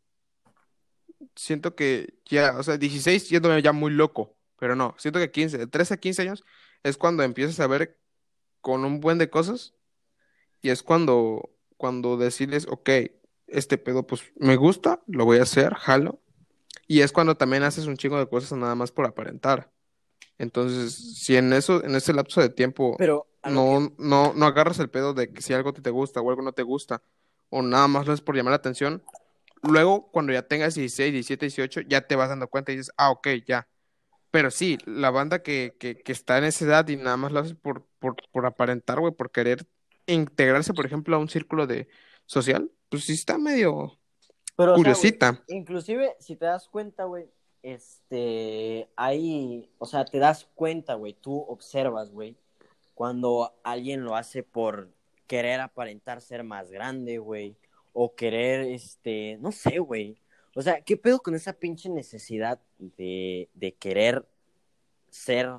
[1.34, 5.56] Siento que ya, o sea, 16 yéndome ya muy loco, pero no, siento que 15,
[5.56, 6.44] de 13 a 15 años
[6.82, 7.98] es cuando empiezas a ver
[8.60, 9.74] con un buen de cosas
[10.60, 12.90] y es cuando, cuando decides, ok,
[13.52, 16.20] este pedo pues me gusta, lo voy a hacer, jalo.
[16.86, 19.70] Y es cuando también haces un chingo de cosas nada más por aparentar.
[20.38, 24.90] Entonces, si en eso, en ese lapso de tiempo Pero no, no, no agarras el
[24.90, 27.02] pedo de que si algo te gusta o algo no te gusta,
[27.48, 29.02] o nada más lo haces por llamar la atención,
[29.62, 33.10] luego cuando ya tengas 16, 17, 18, ya te vas dando cuenta y dices, ah,
[33.10, 33.68] ok, ya.
[34.30, 37.40] Pero sí, la banda que, que, que está en esa edad y nada más lo
[37.40, 39.66] hace por, por, por aparentar, güey, por querer
[40.06, 41.88] integrarse, por ejemplo, a un círculo de
[42.26, 43.98] social, pues sí está medio
[44.56, 45.42] Pero, o sea, güey, curiosita.
[45.48, 47.30] inclusive, si te das cuenta, güey,
[47.62, 52.36] este, ahí, o sea, te das cuenta, güey, tú observas, güey,
[52.94, 54.92] cuando alguien lo hace por
[55.26, 57.56] querer aparentar ser más grande, güey,
[57.92, 60.18] o querer, este, no sé, güey,
[60.54, 64.28] o sea, ¿qué pedo con esa pinche necesidad de, de querer
[65.10, 65.50] ser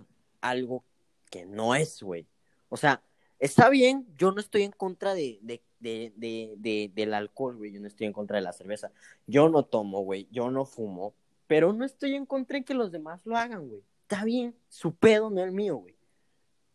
[0.41, 0.83] algo
[1.31, 2.27] que no es, güey?
[2.69, 3.01] O sea,
[3.39, 7.71] está bien, yo no estoy en contra de, de, de, de, de- del alcohol, güey,
[7.71, 8.91] yo no estoy en contra de la cerveza.
[9.27, 11.13] Yo no tomo, güey, yo no fumo,
[11.45, 13.83] pero no estoy en contra de que los demás lo hagan, güey.
[14.01, 15.95] Está bien, su pedo, no el mío, güey.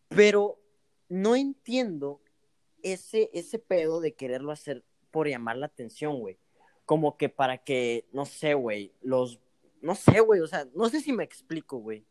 [0.09, 0.59] Pero
[1.09, 2.21] no entiendo
[2.83, 6.37] ese, ese pedo de quererlo hacer por llamar la atención, güey.
[6.85, 9.39] Como que para que, no sé, güey, los...
[9.81, 12.05] No sé, güey, o sea, no sé si me explico, güey.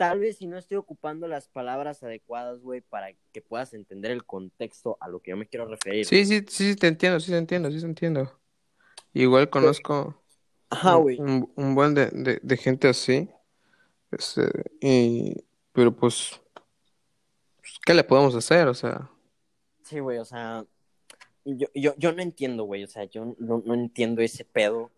[0.00, 4.24] Tal vez si no estoy ocupando las palabras adecuadas, güey, para que puedas entender el
[4.24, 6.06] contexto a lo que yo me quiero referir.
[6.06, 8.32] Sí, sí, sí, te entiendo, sí te entiendo, sí te entiendo.
[9.12, 10.22] Igual conozco
[10.70, 13.28] Ajá, un, un- un buen de, de- de gente así.
[14.10, 15.34] Este, y,
[15.74, 16.40] pero pues,
[17.58, 18.68] pues, ¿qué le podemos hacer?
[18.68, 19.10] O sea,
[19.82, 20.64] Sí, güey, o sea,
[21.44, 24.90] yo, yo, yo no entiendo, güey, o sea, yo no, no entiendo ese pedo.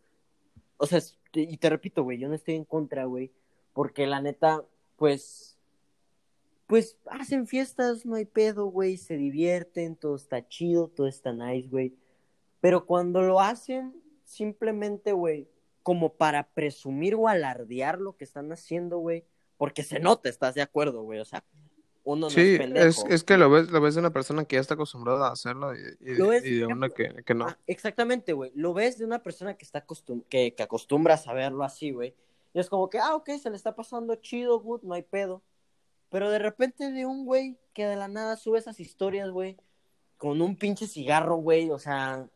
[0.77, 1.01] O sea,
[1.35, 3.33] y te repito, güey, yo no estoy en contra, güey,
[3.73, 4.63] porque la neta,
[5.03, 5.59] pues,
[6.69, 11.69] pues hacen fiestas, no hay pedo, güey, se divierten, todo está chido, todo está nice,
[11.69, 11.93] güey.
[12.61, 15.49] Pero cuando lo hacen, simplemente, güey,
[15.83, 19.25] como para presumir o alardear lo que están haciendo, güey,
[19.57, 21.19] porque se nota, ¿estás de acuerdo, güey?
[21.19, 21.43] O sea,
[22.05, 23.09] uno no sí, es pendejo.
[23.09, 25.75] es que lo ves, lo ves de una persona que ya está acostumbrada a hacerlo
[25.75, 27.47] y, y- Lo ves, y de una que, que no.
[27.49, 28.53] Ah, exactamente, güey.
[28.55, 32.15] Lo ves de una persona que está acostum que, que acostumbra a saberlo así, güey.
[32.55, 35.43] Y es como que, ah, ok, se le está pasando chido, good, no hay pedo.
[36.11, 39.57] Pero de repente de un güey que de la nada sube esas historias, güey,
[40.19, 42.29] con un pinche cigarro, güey, o sea,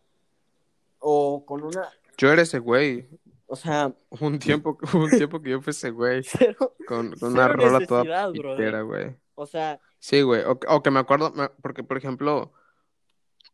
[0.99, 3.07] o con una, Yo era ese güey.
[3.47, 6.23] o sea, Un tiempo, un tiempo que yo fui ese güey.
[6.25, 9.15] cero, Con, con una rola toda pitera, güey.
[9.35, 10.43] o sea, Sí, güey.
[10.45, 12.53] O, o que me acuerdo, porque por ejemplo,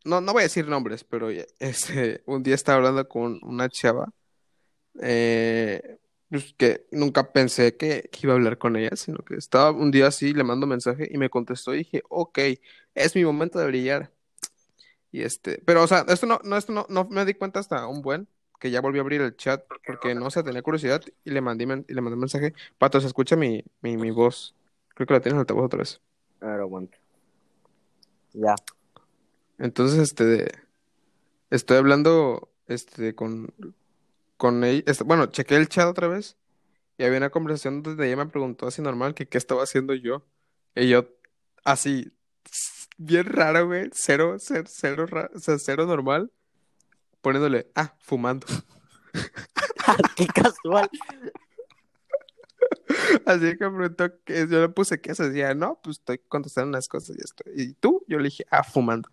[0.05, 4.11] no, no voy a decir nombres, pero este, un día estaba hablando con una chava.
[5.01, 5.97] eh,
[6.33, 9.91] pues que nunca pensé que, que iba a hablar con ella, sino que estaba un
[9.91, 12.39] día así, le mando mensaje y me contestó y dije, ok,
[12.95, 14.11] es mi momento de brillar.
[15.11, 17.85] Y este, pero o sea, esto no, no, esto no, no me di cuenta hasta
[17.85, 18.27] un buen,
[18.59, 21.65] que ya volví a abrir el chat porque no sé, tenía curiosidad y le mandé,
[21.65, 22.55] y le mandé un mensaje.
[22.79, 24.55] Pato, se escucha mi, mi, mi voz.
[24.95, 26.01] Creo que la tienes en altavoz otra vez.
[26.41, 26.97] A ver, aguanta.
[28.33, 28.55] Ya.
[29.59, 30.51] Entonces, este,
[31.51, 33.53] estoy hablando, este, con,
[34.43, 36.35] con ella, este, bueno, chequé el chat otra vez
[36.97, 40.25] y había una conversación donde ella me preguntó así normal que qué estaba haciendo yo.
[40.75, 41.07] Y yo,
[41.63, 42.11] así,
[42.97, 46.29] bien raro, güey, cero, cero, cero, o sea, cero normal,
[47.21, 48.45] poniéndole, ah, fumando.
[50.17, 50.89] Qué casual.
[53.25, 56.67] Así que me preguntó que yo le puse qué se decía, no, pues estoy contestando
[56.67, 57.45] unas cosas y esto.
[57.55, 59.09] Y tú, yo le dije, ah, fumando.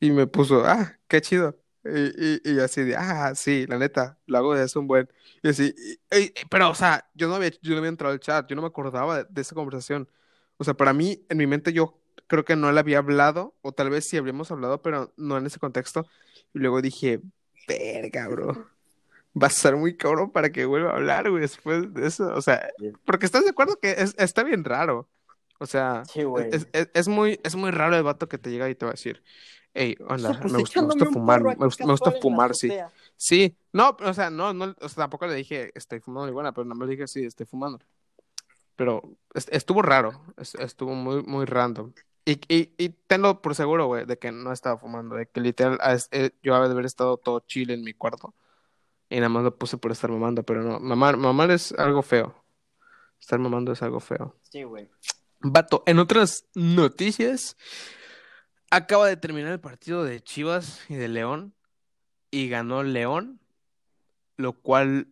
[0.00, 1.54] Y me puso, ah, qué chido.
[1.84, 5.08] Y, y, y así de, ah, sí, la neta, lo hago de eso un buen.
[5.42, 5.74] Y así,
[6.12, 8.56] y- y- pero, o sea, yo no había, yo no había entrado al chat, yo
[8.56, 10.08] no me acordaba de, de esa conversación.
[10.56, 13.72] O sea, para mí, en mi mente, yo creo que no le había hablado, o
[13.72, 16.06] tal vez sí habríamos hablado, pero no en ese contexto.
[16.54, 17.20] Y luego dije,
[17.68, 18.66] verga, bro.
[19.40, 22.32] Va a ser muy cabrón para que vuelva a hablar, güey, después de eso.
[22.34, 22.70] O sea,
[23.04, 25.08] porque estás de acuerdo que es- está bien raro.
[25.58, 26.48] O sea, Sí, güey.
[26.52, 28.90] es, es- es muy, es muy raro el vato que te llega y te va
[28.92, 29.22] a decir,
[29.74, 32.72] hey, hola, Pues me, gusta, me gusta fumar, me gusta, me gusta fumar, sí.
[33.16, 36.64] Sí, no, o sea, no, no, o sea, tampoco le dije, estoy fumando iguana, pero
[36.64, 37.78] nada más le dije, sí, estoy fumando.
[38.76, 39.02] Pero
[39.34, 41.92] est- estuvo raro, est- estuvo muy, muy random.
[42.24, 45.78] Y, y, y tenlo por seguro, güey, de que no estaba fumando, de que literal
[46.10, 48.34] eh, yo había de haber estado todo chill en mi cuarto
[49.10, 52.34] y nada más lo puse por estar mamando, pero no, mamar, mamar es algo feo.
[53.20, 54.34] Estar mamando es algo feo.
[54.42, 54.88] Sí, güey.
[55.40, 57.56] Vato, en otras noticias,
[58.76, 61.54] acaba de terminar el partido de Chivas y de León
[62.30, 63.40] y ganó León,
[64.36, 65.08] lo cual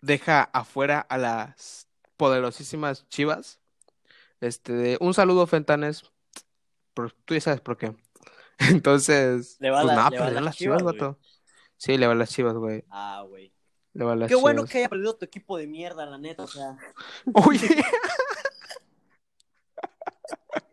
[0.00, 3.60] deja afuera a las poderosísimas Chivas.
[4.40, 6.04] Este, un saludo, Fentanes,
[7.24, 7.94] tú ya sabes por qué.
[8.58, 11.18] Entonces, Le va pues la- nada, le va a perdieron las las Chivas, Chivas, vato.
[11.76, 12.84] Sí, le va a las Chivas, güey.
[12.90, 13.52] Ah, güey.
[13.92, 14.70] Le va a las Qué bueno Chivas.
[14.70, 16.44] que haya perdido tu equipo de mierda, la neta.
[16.44, 16.76] O sea,
[17.34, 17.68] Oye.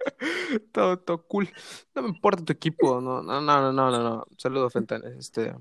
[0.71, 1.49] todo, todo cool.
[1.95, 4.25] No me importa tu equipo, no, no, no, no, no, no, no.
[4.37, 5.17] Saludos, Fentanes.
[5.17, 5.55] Este,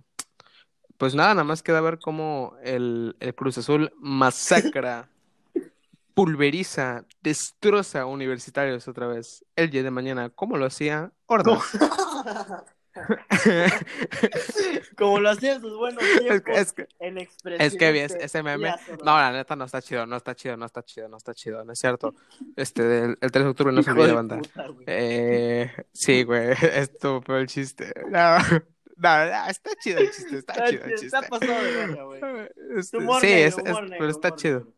[0.98, 5.08] pues nada, nada más queda ver cómo el, el Cruz Azul masacra,
[6.14, 10.30] pulveriza, destroza a universitarios otra vez el día de mañana.
[10.30, 11.12] ¿Cómo lo hacía?
[11.26, 11.62] Ordaz.
[14.96, 17.18] como lo hacían sus buenos es, tiempos, que- es que, el
[17.60, 18.74] es que ese meme.
[19.04, 21.64] No, la neta no está chido, no está chido, no está chido, no está chido,
[21.64, 22.14] no es cierto.
[22.56, 24.38] Este, el, el 3 de octubre no se de banda.
[24.38, 24.84] puta, güey.
[24.86, 27.92] Eh, sí, güey, estuvo feo el chiste.
[28.08, 31.06] No, no, no, está chido el chiste, está, Está chido el chiste.
[31.06, 32.20] está pasado de verga, güey.
[32.76, 34.58] Este, Humor sí, negro, es, es- humor negro, pero está humor chido.
[34.60, 34.72] negro.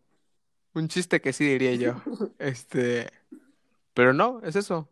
[0.76, 2.02] Un chiste que sí diría yo.
[2.38, 3.08] Este,
[3.94, 4.88] pero no, es eso.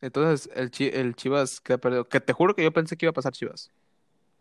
[0.00, 2.08] Entonces, el, Chi- el Chivas queda perdido.
[2.08, 3.70] Que te juro que yo pensé que iba a pasar Chivas.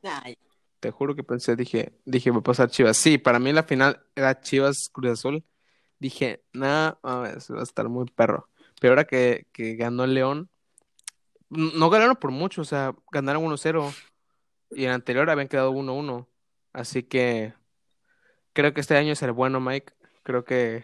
[0.03, 0.37] Ay,
[0.79, 2.97] Te juro que pensé, dije, dije, va a pasar Chivas.
[2.97, 5.43] Sí, para mí la final era Chivas Cruz Azul.
[5.99, 8.47] Dije, mames, va a estar muy perro.
[8.79, 10.49] Pero ahora que, que ganó el León,
[11.49, 13.91] n- no ganaron por mucho, o sea, ganaron 1-0.
[14.71, 16.27] Y en el anterior habían quedado 1-1.
[16.73, 17.53] Así que
[18.53, 19.93] creo que este año es el bueno, Mike.
[20.21, 20.83] Creo que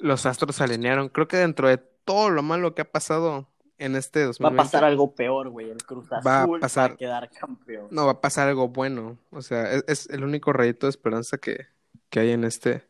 [0.00, 1.08] los astros se alinearon.
[1.08, 3.48] Creo que dentro de todo lo malo que ha pasado
[3.78, 5.70] en este va a 2020, pasar algo peor, güey.
[5.70, 7.88] El Cruz Azul Va a va a, pasar- quedar campeón.
[7.90, 9.18] no va a pasar algo bueno.
[9.30, 11.66] O sea, es, es el único rayito de esperanza que,
[12.10, 12.86] que hay en este,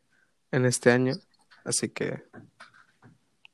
[0.50, 1.14] en este año.
[1.64, 2.22] Así que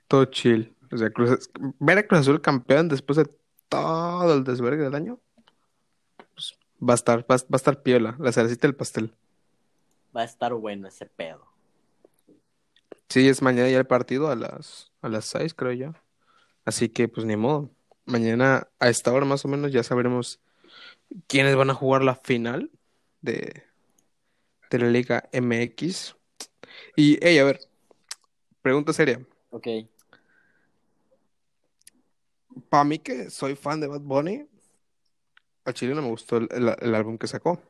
[0.09, 0.74] todo chill.
[0.93, 3.28] O sea, Cruz- ver a Cruz Azul campeón después de
[3.68, 5.20] todo el desvergue del año,
[6.35, 9.14] pues, va a estar, va, a- va a estar piola, la cerecita del pastel.
[10.16, 11.47] Va a estar bueno ese pedo.
[13.09, 15.93] Sí, es mañana ya el partido a las, a las 6, creo yo.
[16.65, 17.71] Así que, pues ni modo.
[18.05, 20.41] Mañana a esta hora más o menos ya sabremos
[21.27, 22.71] quiénes van a jugar la final
[23.21, 23.65] de,
[24.71, 26.17] de la Liga MX.
[26.97, 27.61] Y, hey, a ver,
[28.63, 29.25] pregunta seria.
[29.51, 29.67] Ok.
[32.69, 34.47] Para mí que soy fan de Bad Bunny,
[35.65, 37.63] a Chile no me gustó el, el- el álbum que sacó.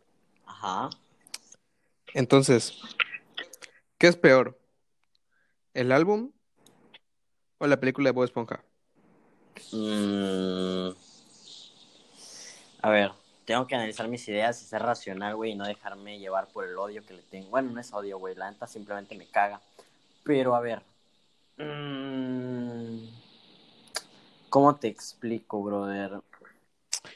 [0.47, 0.91] Ajá.
[2.15, 2.81] Entonces,
[3.99, 4.59] ¿qué es peor?
[5.75, 6.33] ¿El álbum
[7.59, 8.65] o la película de Bob Esponja?
[9.73, 10.91] Mm.
[12.83, 13.13] A ver,
[13.45, 16.77] tengo que analizar mis ideas y ser racional, güey, y no dejarme llevar por el
[16.79, 17.51] odio que le tengo.
[17.51, 19.61] Bueno, no es odio, güey, la neta simplemente me caga.
[20.25, 20.83] Pero, a ver.
[21.59, 23.09] mm,
[24.49, 26.21] ¿Cómo te explico, brother?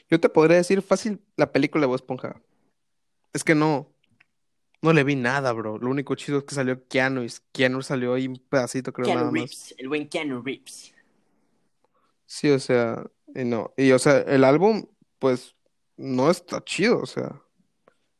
[0.09, 2.41] Yo te podría decir fácil la película de Bob Esponja.
[3.33, 3.87] Es que no,
[4.81, 5.77] No le vi nada, bro.
[5.79, 9.19] Lo único chido es que salió Keanu y Keanu salió ahí un pedacito, creo, Keanu
[9.19, 9.39] nada más.
[9.41, 10.94] Reeves, el buen Keanu Reeves.
[12.25, 13.03] Sí, o sea,
[13.35, 13.73] y no.
[13.77, 14.87] Y o sea, el álbum,
[15.19, 15.55] pues,
[15.97, 17.41] no está chido, o sea.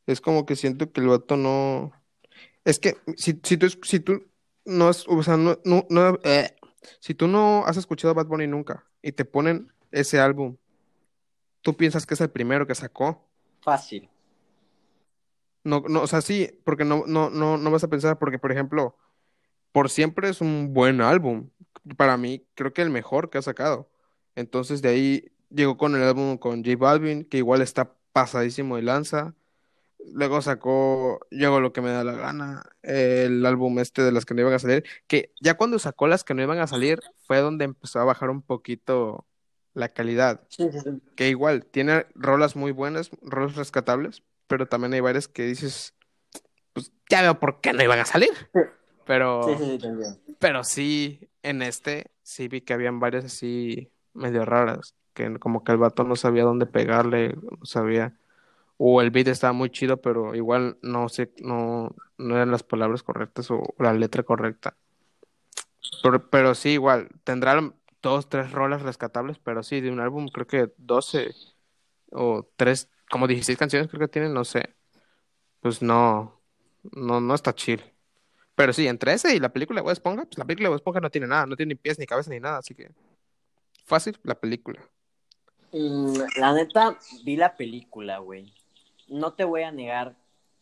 [0.06, 1.92] Es como que siento que el vato no.
[2.64, 4.24] Es que si, si tú, si tú
[4.64, 6.56] no has, o sea, no, no, no, eh,
[7.00, 10.56] si tú no has escuchado Bad Bunny nunca y te ponen ese álbum,
[11.62, 13.28] tú piensas que es el primero que sacó.
[13.62, 14.10] Fácil.
[15.64, 18.52] No, no, o sea, sí, porque no, no, no, no vas a pensar, porque, por
[18.52, 18.96] ejemplo,
[19.72, 21.50] Por Siempre es un buen álbum.
[21.96, 23.90] Para mí, creo que el mejor que ha sacado.
[24.36, 28.82] Entonces, de ahí llegó con el álbum con J Balvin, que igual está pasadísimo de
[28.82, 29.34] lanza.
[30.12, 34.34] Luego sacó Llegó lo que me da la gana, el álbum este de las que
[34.34, 37.38] no iban a salir, que ya cuando sacó las que no iban a salir fue
[37.38, 39.26] donde empezó a bajar un poquito
[39.74, 40.42] la calidad.
[40.48, 40.90] Sí, sí, sí.
[41.16, 45.94] Que igual tiene rolas muy buenas, rolas rescatables, pero también hay varias que dices,
[46.72, 48.30] pues ya veo por qué no iban a salir.
[49.04, 49.78] Pero, Sí,
[50.38, 55.72] pero sí, en este sí vi que habían varias así medio raras, que como que
[55.72, 58.14] el vato no sabía dónde pegarle, no sabía,
[58.78, 63.02] o el beat estaba muy chido, pero igual no sé, no, no eran las palabras
[63.02, 64.76] correctas o la letra correcta.
[66.02, 70.46] Pero, pero sí, igual, tendrán dos, tres rolas rescatables, pero sí, de un álbum creo
[70.46, 71.30] que 12
[72.12, 74.74] o tres, como 16 canciones creo que tiene, no sé.
[75.60, 76.40] Pues no,
[76.92, 77.82] no, no está chill.
[78.54, 80.76] Pero sí, entre ese y la película de Bob Esponja, pues la película de Bob
[80.76, 82.90] Esponja no tiene nada, no tiene ni pies, ni cabeza, ni nada, así que
[83.86, 84.80] fácil la película.
[85.72, 88.52] Mm, la neta, vi la película, güey.
[89.08, 90.16] No te voy a negar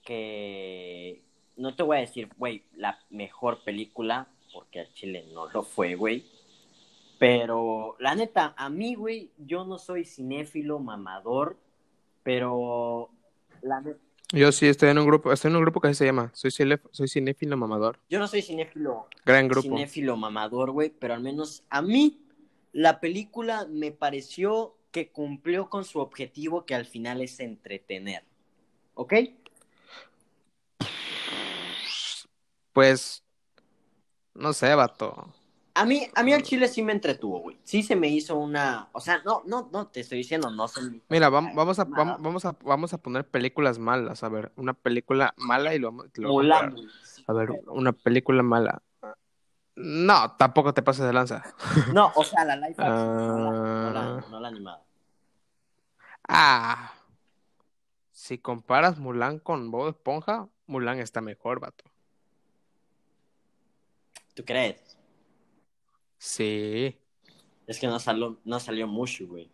[0.04, 1.22] que.
[1.56, 5.94] No te voy a decir, güey, la mejor película, porque al chile no lo fue,
[5.94, 6.24] güey.
[7.18, 11.56] Pero, la neta, a mí, güey, yo no soy cinéfilo mamador,
[12.22, 13.08] pero.
[13.62, 14.00] La neta,
[14.32, 17.08] Yo sí estoy en un grupo, estoy en un grupo que se llama, soy, soy
[17.08, 19.62] cinéfilo mamador, yo no soy cinéfilo gran grupo.
[19.62, 22.23] cinéfilo mamador, güey, pero al menos a mí
[22.74, 28.24] la película me pareció que cumplió con su objetivo que al final es entretener.
[28.94, 29.14] ¿Ok?
[32.72, 33.22] Pues,
[34.34, 35.32] no sé, vato.
[35.74, 37.58] A mí, a mí al chile sí me entretuvo, güey.
[37.62, 38.88] Sí se me hizo una...
[38.92, 41.00] O sea, no, no, no, te estoy diciendo, no son...
[41.08, 45.32] Mira, vam- vamos a, vamos a, vamos a poner películas malas, a ver, una película
[45.36, 46.72] mala y lo, vamos- lo a.
[47.26, 48.82] A ver, una película mala.
[49.76, 51.42] No, tampoco te pases de lanza.
[51.92, 54.24] No, o sea, la live action, no, la, no, la, Ah.
[54.30, 54.84] no la animada.
[56.28, 56.92] Ah,
[58.12, 61.84] si comparas Mulan con Bob Esponja, Mulan está mejor, vato.
[64.34, 64.96] ¿Tú crees?
[66.18, 66.98] Sí,
[67.66, 69.50] Es que no salió, no salió mucho, güey.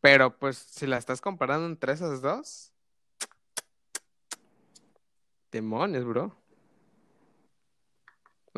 [0.00, 2.72] pero pues si la estás comparando entre esas dos,
[5.50, 6.37] demonios, bro.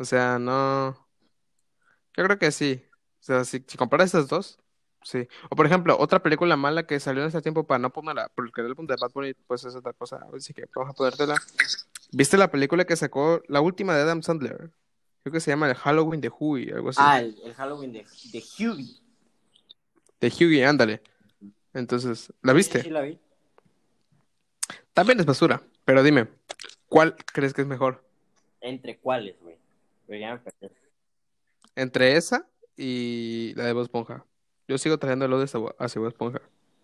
[0.01, 0.97] O sea, no.
[2.17, 2.83] Yo creo que sí.
[3.19, 4.57] O sea, si, si comparas esas dos,
[5.03, 5.27] sí.
[5.51, 8.61] O por ejemplo, otra película mala que salió en ese tiempo para no ponerla, porque
[8.61, 10.25] el punto de Bad Bunny, pues es otra cosa.
[10.35, 11.35] Así que vamos a ponértela.
[12.11, 14.71] ¿Viste la película que sacó, la última de Adam Sandler?
[15.21, 16.99] Creo que se llama El Halloween de Huey, algo así.
[16.99, 18.97] Ah, el, el Halloween de, de Hubie.
[20.19, 21.03] De Huey, ándale.
[21.75, 22.79] Entonces, ¿la viste?
[22.79, 23.19] Sí, sí, la vi.
[24.93, 26.27] También es basura, pero dime,
[26.87, 28.03] ¿cuál crees que es mejor?
[28.61, 29.60] ¿Entre cuáles, güey?
[30.11, 30.75] Pero ya me perdí.
[31.73, 32.45] Entre esa
[32.75, 34.25] y la de Bob Esponja.
[34.67, 35.45] Yo sigo trayendo el odio
[35.79, 36.41] hacia Bob- Esponja.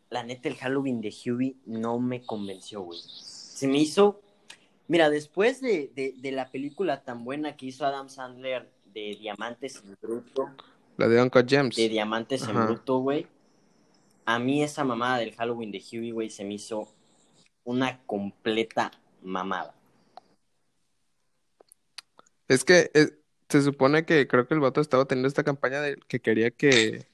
[0.09, 3.01] La neta, el Halloween de Hubie no me convenció, güey.
[3.03, 4.21] Se me hizo.
[4.88, 9.84] Mira, después de, de, de la película tan buena que hizo Adam Sandler de Diamantes
[9.84, 10.49] en Bruto,
[10.95, 11.75] La de Uncle James.
[11.75, 12.55] de Diamantes en.
[12.55, 13.28] Bruto, güey,
[14.23, 16.88] a mí esa mamada del Halloween de Hubie, güey, se me hizo
[17.65, 19.75] una completa mamada.
[22.48, 23.10] Es que eh,
[23.50, 27.06] se supone que creo que el vato estaba teniendo esta campaña de que quería que,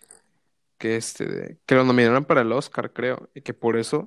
[0.78, 4.06] que, este, que lo nominaran para el Oscar, creo, y que por eso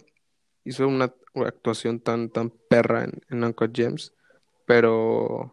[0.64, 4.12] hizo una, una actuación tan, tan perra en, en Uncle James,
[4.66, 5.52] pero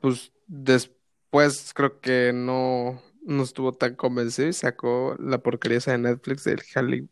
[0.00, 5.98] pues después creo que no, no estuvo tan convencido y sacó la porquería esa de
[5.98, 6.62] Netflix del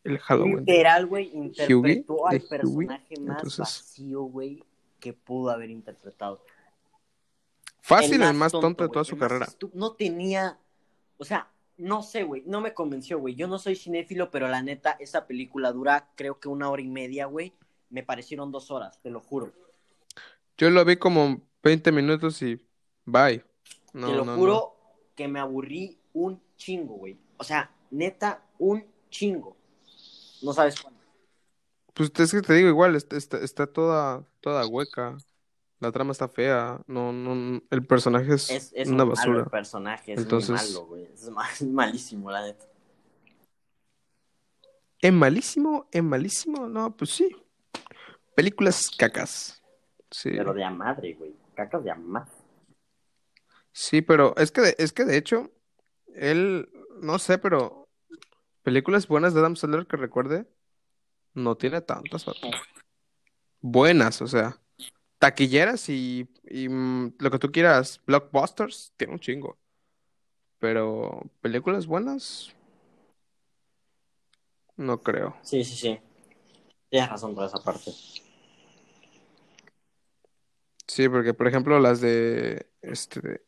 [0.04, 0.64] el Halloween.
[0.66, 4.64] Literal, güey, interpretó al Hughie, personaje más entonces- vacío, güey,
[5.00, 6.44] que pudo haber interpretado.
[7.80, 9.48] Fácil, el más tonto de toda su carrera.
[9.72, 10.58] No tenía,
[11.16, 13.34] o sea, no sé, güey, no me convenció, güey.
[13.34, 16.88] Yo no soy cinéfilo, pero la neta, esa película dura creo que una hora y
[16.88, 17.54] media, güey.
[17.90, 19.52] Me parecieron dos horas, te lo juro.
[20.58, 22.60] Yo lo vi como 20 minutos y
[23.04, 23.42] bye.
[23.92, 24.74] No, te lo no, juro no.
[25.14, 27.16] que me aburrí un chingo, güey.
[27.38, 29.56] O sea, neta, un chingo.
[30.42, 30.98] No sabes cuándo.
[31.94, 35.16] Pues es que te digo igual, está, está, está toda, toda hueca.
[35.80, 36.80] La trama está fea.
[36.86, 39.40] No, no, el personaje es, Es, es una muy malo basura.
[39.40, 41.04] el personaje, es Entonces- malo, güey.
[41.04, 42.66] Es ma- malísimo, la neta.
[45.00, 45.88] ¿Es malísimo?
[45.92, 46.68] ¿Es malísimo?
[46.68, 47.28] No, pues sí.
[48.34, 49.62] Películas cacas.
[50.10, 50.30] Sí.
[50.30, 51.34] Pero de a madre, güey.
[51.54, 52.30] Cacas de a madre.
[53.72, 55.52] Sí, pero es que de, es que de hecho,
[56.14, 56.68] él,
[57.00, 57.88] no sé, pero
[58.62, 60.46] películas buenas de Adam Sandler que recuerde,
[61.34, 62.24] no tiene tantas.
[63.60, 64.56] Buenas, o sea,
[65.18, 69.58] taquilleras y, y, mm, lo que tú quieras, blockbusters, tiene un chingo.
[70.58, 72.54] Pero películas buenas,
[74.76, 75.36] no creo.
[75.42, 76.00] Sí, sí, sí.
[76.90, 77.92] Tienes razón por esa parte.
[80.86, 83.42] Sí, porque por ejemplo las de este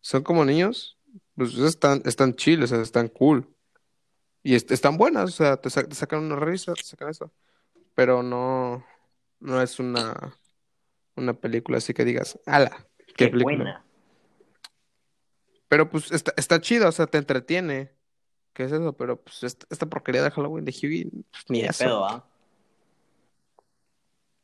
[0.00, 0.98] son como niños,
[1.34, 3.48] pues están, están sea, están cool.
[4.42, 7.32] Y est- están buenas, o sea, te, sa- te sacan una risa, te sacan eso.
[7.94, 8.84] Pero no,
[9.40, 10.38] no es una,
[11.16, 13.56] una película así que digas, ala, qué Qué película.
[13.56, 13.84] buena.
[15.68, 17.92] Pero pues está, está chida, o sea, te entretiene.
[18.52, 18.96] ¿Qué es eso?
[18.96, 21.84] Pero pues esta, esta porquería de Halloween de Hughie, pues, ni eso.
[21.84, 22.28] pedo, ¿ah?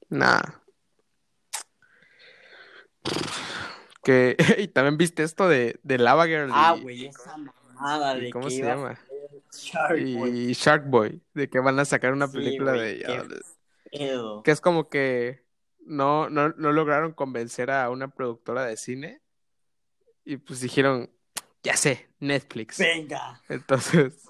[0.08, 0.40] Nah.
[4.02, 8.46] Que, y también viste esto de, de Lava Girl Ah, güey, esa mamada de ¿cómo
[8.48, 8.98] que se llama?
[9.52, 9.98] Shark.
[9.98, 13.24] Y Shark Boy, de que van a sacar una Sí, película de ella.
[14.44, 15.44] Que es como que
[15.86, 19.22] no, no, no lograron convencer a una productora de cine
[20.24, 21.10] y pues dijeron,
[21.62, 22.78] ya sé, Netflix.
[22.78, 23.40] Venga.
[23.48, 24.28] Entonces,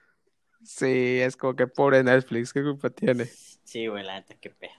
[0.64, 3.26] sí, es como que pobre Netflix, ¿qué culpa tiene?
[3.26, 4.72] Sí, güey, la neta, qué pedo.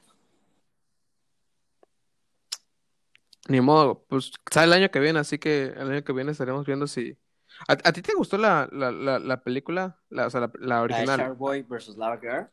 [3.47, 6.65] Ni modo, pues sale el año que viene, así que el año que viene estaremos
[6.65, 7.17] viendo si...
[7.67, 10.01] ¿A, a ti te gustó la, la, la, la película?
[10.09, 11.19] La, o sea, la, la original.
[11.19, 12.49] Shark Boy versus Lava Girl.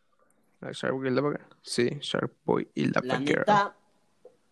[0.63, 1.47] La Shark Boy y Lava Girl.
[1.63, 3.45] Sí, Shark Boy y Lava La Girl.
[3.47, 3.77] neta,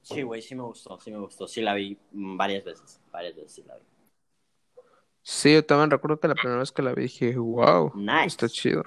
[0.02, 1.48] sí, güey, sí me gustó, sí me gustó.
[1.48, 3.82] Sí la vi varias veces, varias veces sí la vi.
[5.22, 8.26] Sí, yo también recuerdo que la primera vez que la vi dije, wow, Nice.
[8.26, 8.82] está chido.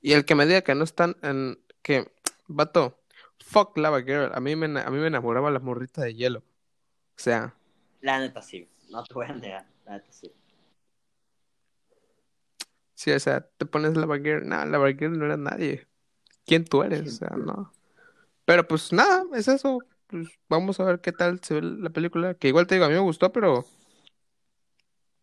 [0.00, 1.58] Y el que me diga que no están en...
[1.82, 2.12] que,
[2.46, 2.98] vato,
[3.38, 4.30] fuck Lava Girl.
[4.34, 6.40] A mí me, a mí me enamoraba la morrita de hielo.
[6.40, 6.44] O
[7.18, 7.56] sea,
[8.00, 10.32] La neta, sí, no te voy a negar, la neta, sí.
[12.96, 14.48] Sí, o sea, te pones Lava Girl.
[14.48, 15.86] No, Lava Girl no era nadie.
[16.44, 17.00] ¿Quién tú eres?
[17.00, 17.72] O ¿Quién sea, no.
[18.44, 19.78] Pero pues nada, es eso.
[20.08, 22.34] Pues vamos a ver qué tal se ve la película.
[22.34, 23.64] Que igual te digo, a mí me gustó, pero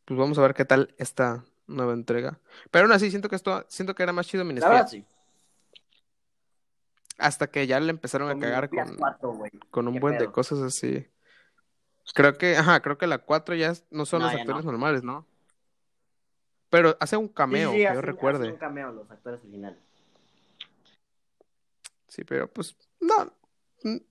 [0.05, 2.39] pues vamos a ver qué tal esta nueva entrega.
[2.71, 4.73] Pero aún así, siento que esto, siento que era más chido La Minisphere.
[4.75, 5.05] verdad, sí.
[7.17, 9.51] Hasta que ya le empezaron a cagar con, 4, güey.
[9.69, 11.07] con un ¿Qué buen de cosas así.
[12.13, 14.71] Creo que, ajá, creo que la 4 ya no son No, los ya actores no.
[14.71, 15.25] normales, ¿no?
[16.73, 18.39] Pero hace un cameo, sí, que yo recuerde.
[18.45, 19.77] hacen un cameo los actores originales.
[22.07, 23.31] Sí, pero pues, no.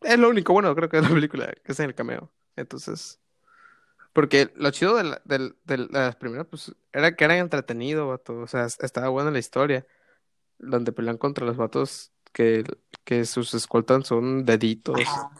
[0.00, 2.30] Es lo único bueno, creo que de la película, que es en el cameo.
[2.54, 3.18] Entonces.
[4.12, 8.06] Porque lo chido de, la, del- del- de las primeras, pues, era que eran entretenidos,
[8.08, 8.38] vato.
[8.38, 9.84] O sea, es- estaba buena la historia.
[10.58, 12.62] Donde pelean contra los vatos que,
[13.02, 15.00] que sus escoltas son deditos.
[15.00, 15.32] Ajá.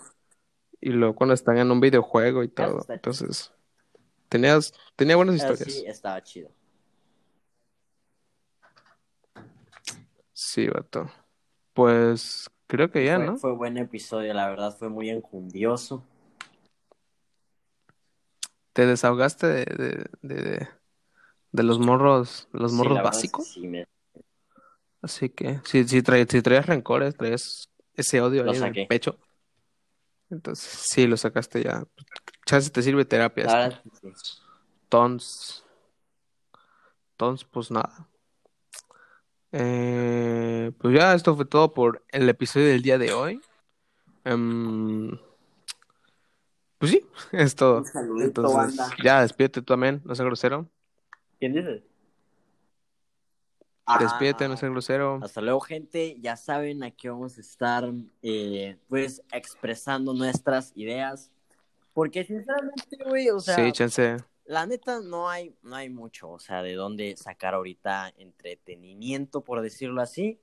[0.80, 2.84] Y luego cuando están en un videojuego y todo.
[2.88, 3.52] Entonces,
[4.28, 5.72] tenías, tenía buenas historias.
[5.72, 6.50] sí, estaba chido.
[10.44, 11.08] Sí, vato.
[11.72, 13.38] Pues, creo que ya, fue, ¿no?
[13.38, 16.04] fue buen episodio, la verdad, fue muy enjundioso.
[18.72, 20.68] Te desahogaste de, de, de,
[21.52, 23.46] de los morros, los Sí, morros que básicos.
[23.48, 23.86] sí, me-
[25.00, 28.86] Así que, si, si, trae- si traías rencores, traías ese odio Lo ahí en el
[28.88, 29.18] pecho.
[30.30, 31.84] Entonces, sí, lo sacaste ya.
[32.46, 33.44] Chance te sirve terapia.
[33.44, 33.76] La esto.
[33.76, 34.36] verdad es que sí.
[34.88, 35.64] Tons.
[37.16, 38.08] Tons, pues nada.
[39.52, 43.40] Eh, pues ya, esto fue todo por el episodio del día de hoy.
[44.24, 45.10] Em,
[46.78, 47.78] pues sí, es todo.
[47.78, 48.96] Un saludito, Entonces, banda.
[49.04, 50.68] ya, despídete tú también, no seas grosero.
[51.38, 51.84] ¿Quién dice?
[54.00, 55.20] Despídete, no Ah, seas grosero.
[55.22, 56.16] Hasta luego, gente.
[56.20, 57.92] Ya saben, aquí vamos a estar,
[58.22, 61.30] eh, pues, expresando nuestras ideas.
[61.92, 64.16] Porque, sinceramente, güey, o sea, Sí, chance.
[64.44, 69.60] La neta no hay, no hay mucho, o sea, de dónde sacar ahorita entretenimiento, por
[69.60, 70.40] decirlo así.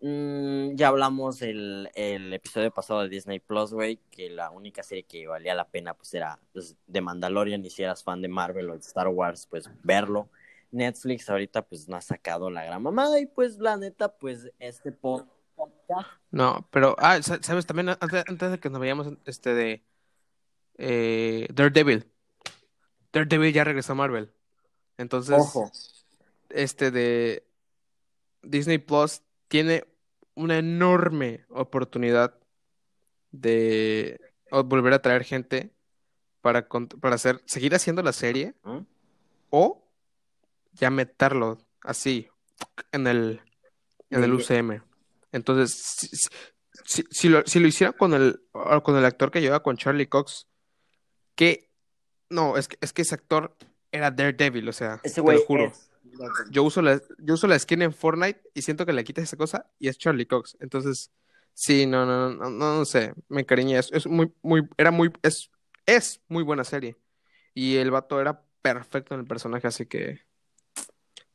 [0.00, 5.02] Mm, ya hablamos el, el episodio pasado de Disney Plus, güey, que la única serie
[5.04, 8.70] que valía la pena, pues, era pues, de Mandalorian, y si eras fan de Marvel
[8.70, 10.28] o de Star Wars, pues, verlo.
[10.70, 14.92] Netflix ahorita, pues, no ha sacado la gran mamada, y pues, la neta, pues, este
[14.92, 15.26] po-
[15.56, 19.82] podcast No, pero, ah, sa- sabes, también antes, antes de que nos vayamos, este de
[20.76, 22.06] eh, Daredevil.
[23.18, 24.32] Daredevil ya regresó a Marvel.
[24.96, 25.70] Entonces, Ojo,
[26.50, 27.46] este de
[28.42, 29.84] Disney Plus tiene
[30.34, 32.34] una enorme oportunidad
[33.30, 35.70] de volver a traer gente
[36.40, 38.78] para, para hacer, seguir haciendo la serie ¿Mm?
[39.50, 39.84] o
[40.72, 42.28] ya meterlo así
[42.92, 43.40] en el,
[44.10, 44.82] en el UCM.
[45.32, 46.28] Entonces, si, si-
[46.84, 48.40] si- si lo, si lo hicieran con el,
[48.82, 50.46] con el actor que lleva con Charlie Cox,
[51.34, 51.67] que
[52.30, 53.56] no, es que, es que ese actor
[53.92, 55.64] era Daredevil, o sea, Ese te lo juro.
[55.66, 55.90] es-
[56.50, 59.36] Yo uso la, yo uso la skin en Fortnite y siento que le quitas esa
[59.36, 60.56] cosa y es Charlie Cox.
[60.60, 61.10] Entonces,
[61.54, 63.78] sí, no, no, no, no, no sé, me encariñé.
[63.78, 65.50] Es, es muy, muy, era muy, es,
[65.86, 66.96] es muy buena serie.
[67.54, 70.20] Y el vato era perfecto en el personaje, así que,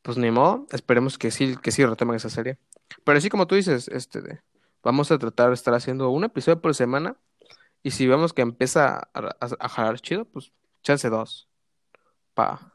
[0.02, 2.58] pues ni modo, esperemos que sí, que sí retomen esa serie.
[3.06, 4.42] Pero sí, como tú dices, este,
[4.84, 7.16] vamos a tratar de estar haciendo un episodio por semana.
[7.84, 10.52] Y si vemos que empieza a, a, a jalar chido, pues
[10.84, 11.50] chance dos.
[12.34, 12.74] Pa,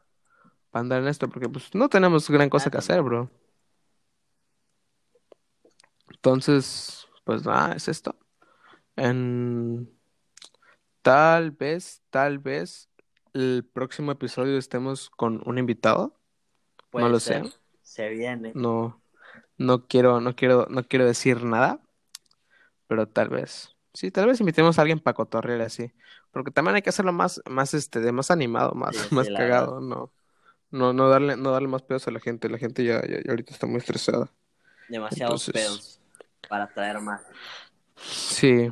[0.71, 3.29] pa andar en esto, porque pues no tenemos gran cosa que Ah, hacer, bro.
[6.09, 8.17] Entonces, pues nada, es esto.
[8.95, 9.89] En...
[11.01, 12.89] Tal vez, tal vez
[13.33, 16.19] el próximo episodio estemos con un invitado.
[16.89, 17.47] puede no lo ser.
[17.47, 17.53] sé.
[17.81, 18.51] Se viene.
[18.55, 19.01] No,
[19.57, 21.81] no quiero, no quiero, no quiero decir nada,
[22.87, 23.75] pero tal vez.
[23.93, 25.91] Sí, tal vez invitemos a alguien para cotorrear así.
[26.31, 29.81] Porque también hay que hacerlo más, más este, de más animado, más, Sí, más cagado,
[29.81, 30.11] no.
[30.71, 32.49] No, no darle, no darle más pedos a la gente.
[32.49, 34.29] La gente ya, ya, ya ahorita está muy estresada.
[34.87, 36.01] Demasiados Entonces- pedos
[36.47, 37.21] para traer más.
[37.95, 38.71] Sí.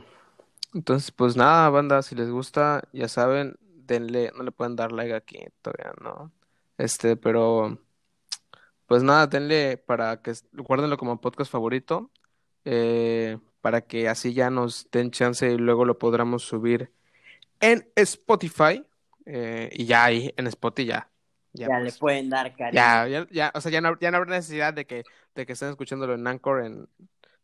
[0.74, 5.14] Entonces, pues nada, banda, si les gusta, ya saben, denle, no le pueden dar like
[5.16, 6.32] aquí, todavía no.
[6.78, 7.80] Este, pero
[8.86, 12.12] pues nada, denle para que guárdenlo como podcast favorito,
[12.66, 13.38] eh,
[13.68, 16.90] para que así ya nos den chance y luego lo podamos subir
[17.60, 18.86] en Spotify,
[19.26, 21.10] eh, y ya ahí en Spotify ya,
[21.54, 22.82] ya, Ya, le pues, pueden dar cariño.
[22.82, 25.04] ya, ya, ya, o sea, ya no, ya no habrá necesidad de que,
[25.36, 26.88] de que estén escuchándolo en Anchor, en,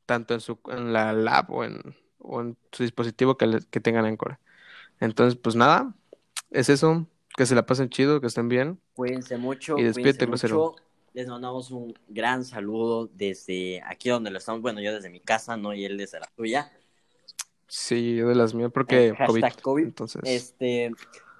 [0.05, 1.81] tanto en su, en la lab o en,
[2.19, 4.39] o en su dispositivo que, le- que tengan Anchor.
[5.01, 5.93] Entonces, pues nada,
[6.51, 8.79] es eso, que se la pasen chido, que estén bien.
[8.95, 10.25] Cuídense mucho, Y despídete.
[11.13, 14.61] Les mandamos un gran saludo desde aquí donde lo estamos.
[14.61, 15.73] Bueno, yo desde mi casa, ¿no?
[15.73, 16.71] Y él desde la suya.
[17.67, 19.15] Sí, yo de las mías, porque Eh,
[19.61, 19.83] COVID.
[19.83, 20.91] Entonces, Este,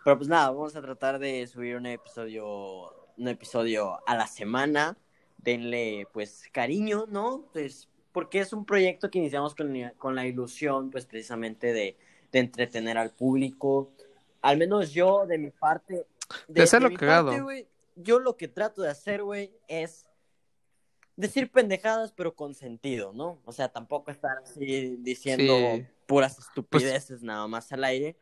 [0.04, 4.98] pero pues nada, vamos a tratar de subir un episodio, un episodio a la semana.
[5.38, 7.46] Denle pues cariño, ¿no?
[7.52, 11.98] Pues porque es un proyecto que iniciamos con, la- con la ilusión, pues precisamente de,
[12.32, 13.92] de entretener al público.
[14.42, 16.06] Al menos yo, de mi parte,
[16.48, 17.32] De hacerlo mi cagado.
[17.32, 20.06] parte, yo lo que trato de hacer, güey, es
[21.16, 23.40] decir pendejadas, pero con sentido, ¿no?
[23.46, 25.86] O sea, tampoco estar así diciendo Sí.
[26.08, 28.18] puras estupideces nada más al aire,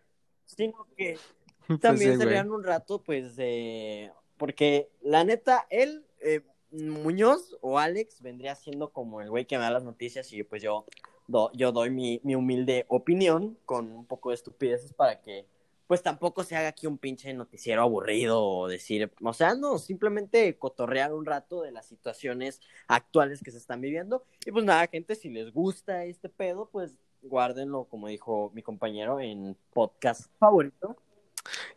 [0.46, 1.18] sino que
[1.68, 2.36] pues también sí, se güey.
[2.36, 6.42] lean un rato, pues, eh, porque la neta, él, eh,
[6.72, 10.62] Muñoz o Alex vendría siendo como el güey que me da las noticias y pues
[10.62, 10.86] yo,
[11.28, 15.46] do- yo doy mi, mi humilde opinión con un poco de estupideces para que
[15.92, 20.58] pues tampoco se haga aquí un pinche noticiero aburrido o decir, o sea, no, simplemente
[20.58, 24.24] cotorrear un rato de las situaciones actuales que se están viviendo.
[24.46, 29.20] Y pues nada, gente, si les gusta este pedo, pues guárdenlo, como dijo mi compañero,
[29.20, 30.96] en podcast favorito.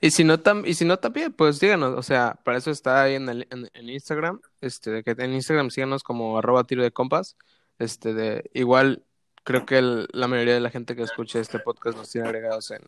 [0.01, 3.03] Y si no tam- y si no también, pues díganos, o sea, para eso está
[3.03, 6.93] ahí en, el, en, en Instagram, este, que en Instagram síganos como arroba tiro de
[6.93, 7.37] compas,
[7.81, 9.03] este, de, igual
[9.43, 12.81] creo que la mayoría de la gente que escuche este podcast nos tiene agregados en,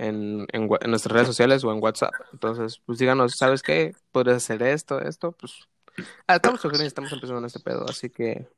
[0.00, 3.94] en, en, nuestras redes sociales o en WhatsApp, entonces, pues díganos, ¿sabes qué?
[4.12, 5.32] ¿Podrías hacer esto, esto?
[5.32, 5.68] Pues,
[6.26, 8.48] ah, estamos sugiriendo, estamos empezando en este pedo, así que,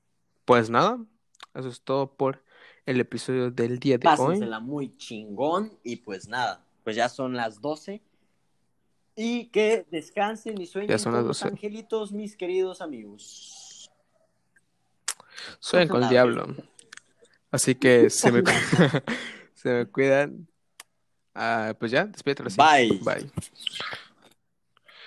[0.44, 0.98] pues nada,
[1.54, 2.44] eso es todo por
[2.86, 4.16] el episodio del día de hoy.
[4.16, 8.00] Pásensela muy chingón y pues nada, pues ya son las 12.
[9.14, 11.54] Y que descansen y sueñen Ya son con las los 12.
[11.54, 13.90] angelitos, mis queridos amigos.
[15.58, 16.54] Sueñen con el diablo.
[17.50, 18.42] Así que se me,
[19.54, 20.48] se me cuidan.
[21.34, 22.42] Ah, pues ya, despídete.
[22.56, 23.00] Bye.
[23.02, 23.30] Bye.